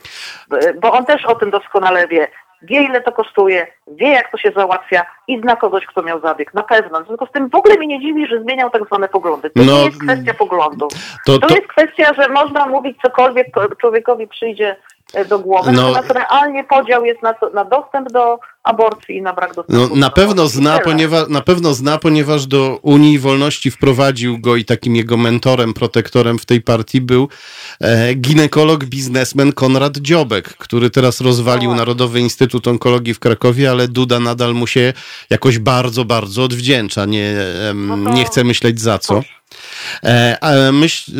[0.82, 2.28] bo on też o tym doskonale wie.
[2.62, 6.54] Wie, ile to kosztuje, wie, jak to się załatwia i zna kogoś, kto miał zabieg.
[6.54, 7.04] Na pewno.
[7.04, 9.50] Związku z tym w ogóle mnie nie dziwi, że zmieniał tak zwane poglądy.
[9.50, 10.92] To no, nie jest kwestia poglądów.
[11.26, 11.48] To, to...
[11.48, 14.76] to jest kwestia, że można mówić cokolwiek człowiekowi przyjdzie
[15.30, 15.72] do głowy.
[15.72, 19.88] No, Natomiast realnie podział jest na, na dostęp do aborcji i na brak dostępu.
[19.90, 24.66] No, na pewno zna, ponieważ, na pewno zna, ponieważ do Unii Wolności wprowadził go i
[24.66, 27.30] takim jego mentorem, protektorem w tej partii był
[27.82, 31.76] e, ginekolog, biznesmen Konrad Dziobek, który teraz rozwalił o.
[31.76, 34.94] Narodowy Instytut Onkologii w Krakowie, ale Duda nadal mu się
[35.30, 37.06] jakoś bardzo, bardzo odwdzięcza.
[37.06, 37.36] Nie,
[37.74, 38.16] no to...
[38.16, 39.22] nie chce myśleć za co.
[40.04, 41.12] E, myśl,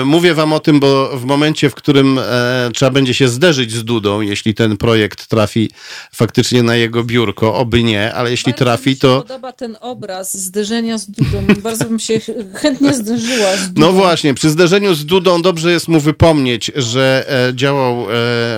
[0.00, 3.72] e, mówię wam o tym, bo w momencie, w którym e, trzeba będzie się zderzyć
[3.72, 5.70] z Dudą, jeśli ten projekt trafi
[6.12, 9.22] faktycznie na jego biurko, oby nie, ale jeśli bardzo trafi, mi się to...
[9.22, 11.46] podoba ten obraz zderzenia z Dudą.
[11.62, 12.20] Bardzo bym się
[12.54, 13.80] chętnie zderzyła z Dudą.
[13.86, 18.06] No właśnie, przy zderzeniu z Dudą dobrze jest mu wypomnieć, że działał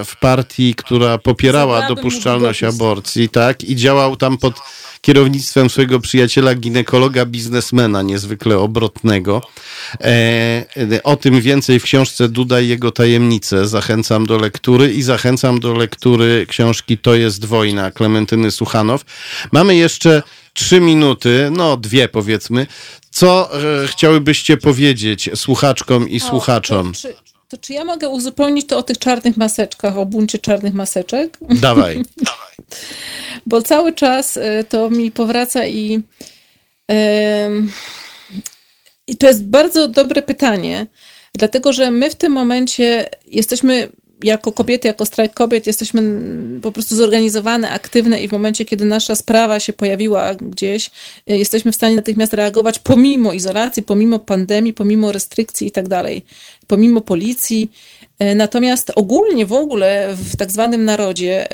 [0.04, 3.64] w partii, która popierała dopuszczalność aborcji, tak?
[3.64, 4.54] I działał tam pod
[5.00, 9.42] kierownictwem swojego przyjaciela ginekologa, biznesmena niezwykle obrotnego.
[10.00, 10.64] E,
[11.04, 13.68] o tym więcej w książce Duda i jego tajemnice.
[13.68, 19.04] Zachęcam do lektury i zachęcam do lektury książki To jest wojna Klementyny Suchanow.
[19.52, 20.22] Mamy jeszcze
[20.54, 22.66] trzy minuty, no dwie powiedzmy.
[23.10, 23.50] Co
[23.82, 26.92] e, chciałybyście powiedzieć słuchaczkom i o, słuchaczom?
[26.92, 27.14] Czy,
[27.50, 31.38] to czy ja mogę uzupełnić to o tych czarnych maseczkach, o buncie czarnych maseczek?
[31.40, 32.02] Dawaj.
[33.46, 36.02] Bo cały czas e, to mi powraca i,
[39.06, 40.86] i to jest bardzo dobre pytanie,
[41.34, 43.88] dlatego że my w tym momencie jesteśmy
[44.24, 46.02] jako kobiety, jako strajk kobiet jesteśmy
[46.62, 50.90] po prostu zorganizowane, aktywne i w momencie, kiedy nasza sprawa się pojawiła gdzieś,
[51.26, 56.24] e, jesteśmy w stanie natychmiast reagować pomimo izolacji, pomimo pandemii, pomimo restrykcji i tak dalej,
[56.66, 57.70] pomimo policji.
[58.18, 61.48] E, natomiast ogólnie w ogóle w tak zwanym narodzie,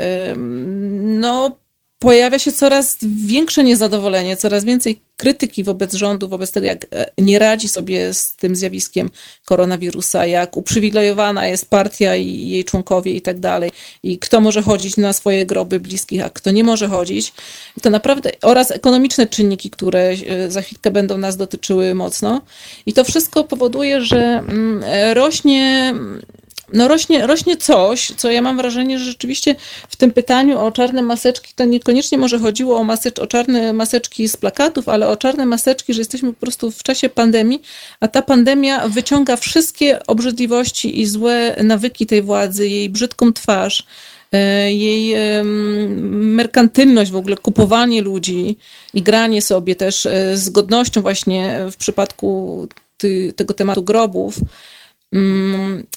[1.02, 1.56] no
[1.98, 7.38] pojawia się coraz większe niezadowolenie, coraz więcej krytyki wobec rządu, wobec tego, jak e, nie
[7.38, 9.10] radzi sobie z tym zjawiskiem
[9.44, 13.70] koronawirusa, jak uprzywilejowana jest partia i jej członkowie i tak dalej,
[14.02, 17.32] i kto może chodzić na swoje groby bliskich, a kto nie może chodzić.
[17.82, 22.42] To naprawdę, oraz ekonomiczne czynniki, które e, za chwilkę będą nas dotyczyły mocno.
[22.86, 25.94] I to wszystko powoduje, że mm, rośnie
[26.72, 29.54] no rośnie, rośnie coś, co ja mam wrażenie, że rzeczywiście
[29.88, 34.28] w tym pytaniu o czarne maseczki to niekoniecznie może chodziło o, masecz, o czarne maseczki
[34.28, 37.62] z plakatów, ale o czarne maseczki, że jesteśmy po prostu w czasie pandemii,
[38.00, 43.86] a ta pandemia wyciąga wszystkie obrzydliwości i złe nawyki tej władzy, jej brzydką twarz,
[44.32, 45.14] e, jej
[46.10, 48.56] merkantylność w ogóle, kupowanie ludzi
[48.94, 54.38] i granie sobie też e, z godnością właśnie w przypadku ty, tego tematu grobów,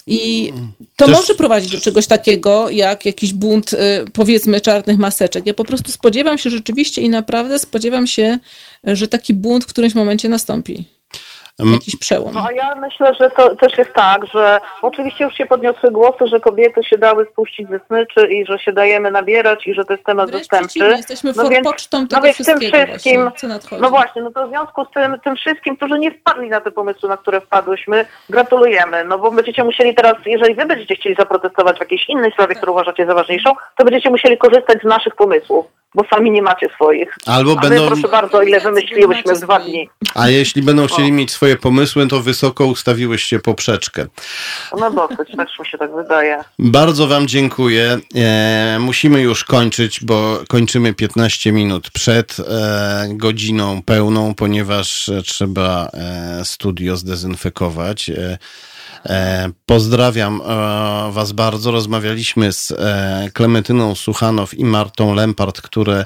[0.08, 0.54] I
[0.96, 1.16] to Też...
[1.16, 3.78] może prowadzić do czegoś takiego, jak jakiś bunt, y,
[4.14, 5.46] powiedzmy, czarnych maseczek.
[5.46, 8.40] Ja po prostu spodziewam się rzeczywiście i naprawdę spodziewam się,
[8.84, 10.86] że taki bunt w którymś momencie nastąpi.
[11.66, 12.34] Jakiś przełom.
[12.34, 16.28] No a ja myślę, że to też jest tak, że oczywiście już się podniosły głosy,
[16.28, 19.94] że kobiety się dały spuścić ze smyczy i że się dajemy nabierać i że to
[19.94, 20.80] jest temat Wręcz zastępczy.
[20.80, 24.50] Jesteśmy no więc, pocztą tego no więc tym wszystkim, właśnie, no właśnie, no to w
[24.50, 29.06] związku z tym, tym wszystkim, którzy nie wpadli na te pomysły, na które wpadłyśmy, gratulujemy,
[29.06, 32.58] no bo będziecie musieli teraz, jeżeli wy będziecie chcieli zaprotestować w jakiejś innej sprawie, tak.
[32.58, 36.68] którą uważacie za ważniejszą, to będziecie musieli korzystać z naszych pomysłów bo sami nie macie
[36.76, 37.16] swoich.
[37.26, 37.82] Albo A będą...
[37.82, 39.90] my, proszę bardzo, ile wymyśliłyśmy w dwa dni.
[40.16, 44.06] A jeśli będą chcieli mieć swoje pomysły, to wysoko ustawiłyście poprzeczkę.
[44.80, 46.44] No dosyć, też mi się tak wydaje.
[46.60, 48.00] Bardzo wam dziękuję.
[48.16, 56.46] E, musimy już kończyć, bo kończymy 15 minut przed e, godziną pełną, ponieważ trzeba e,
[56.46, 58.10] studio zdezynfekować.
[58.10, 58.38] E,
[59.06, 61.72] E, pozdrawiam e, Was bardzo.
[61.72, 62.74] Rozmawialiśmy z
[63.34, 66.06] Klementyną Suchanow i Martą Lempart, które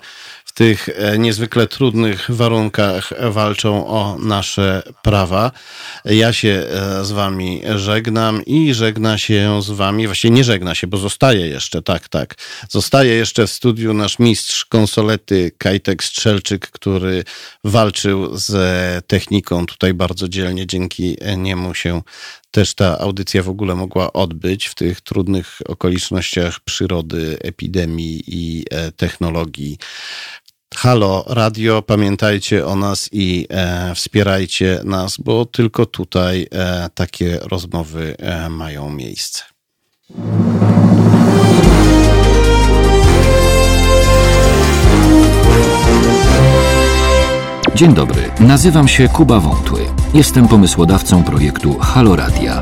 [0.54, 0.90] w tych
[1.20, 5.52] niezwykle trudnych warunkach walczą o nasze prawa.
[6.06, 6.64] Ja się
[7.02, 11.82] z Wami żegnam i żegna się z Wami, właściwie nie żegna się, bo zostaje jeszcze,
[11.82, 12.36] tak, tak.
[12.70, 17.24] Zostaje jeszcze w studiu nasz mistrz konsolety Kajtek Strzelczyk, który
[17.64, 20.68] walczył z techniką tutaj bardzo dzielnie.
[20.68, 22.02] Dzięki niemu się
[22.54, 28.92] też ta audycja w ogóle mogła odbyć w tych trudnych okolicznościach przyrody, epidemii i e,
[28.92, 29.78] technologii.
[30.76, 38.16] Halo Radio, pamiętajcie o nas i e, wspierajcie nas, bo tylko tutaj e, takie rozmowy
[38.20, 39.44] e, mają miejsce.
[47.76, 49.80] Dzień dobry, nazywam się Kuba Wątły.
[50.14, 52.62] Jestem pomysłodawcą projektu Haloradia,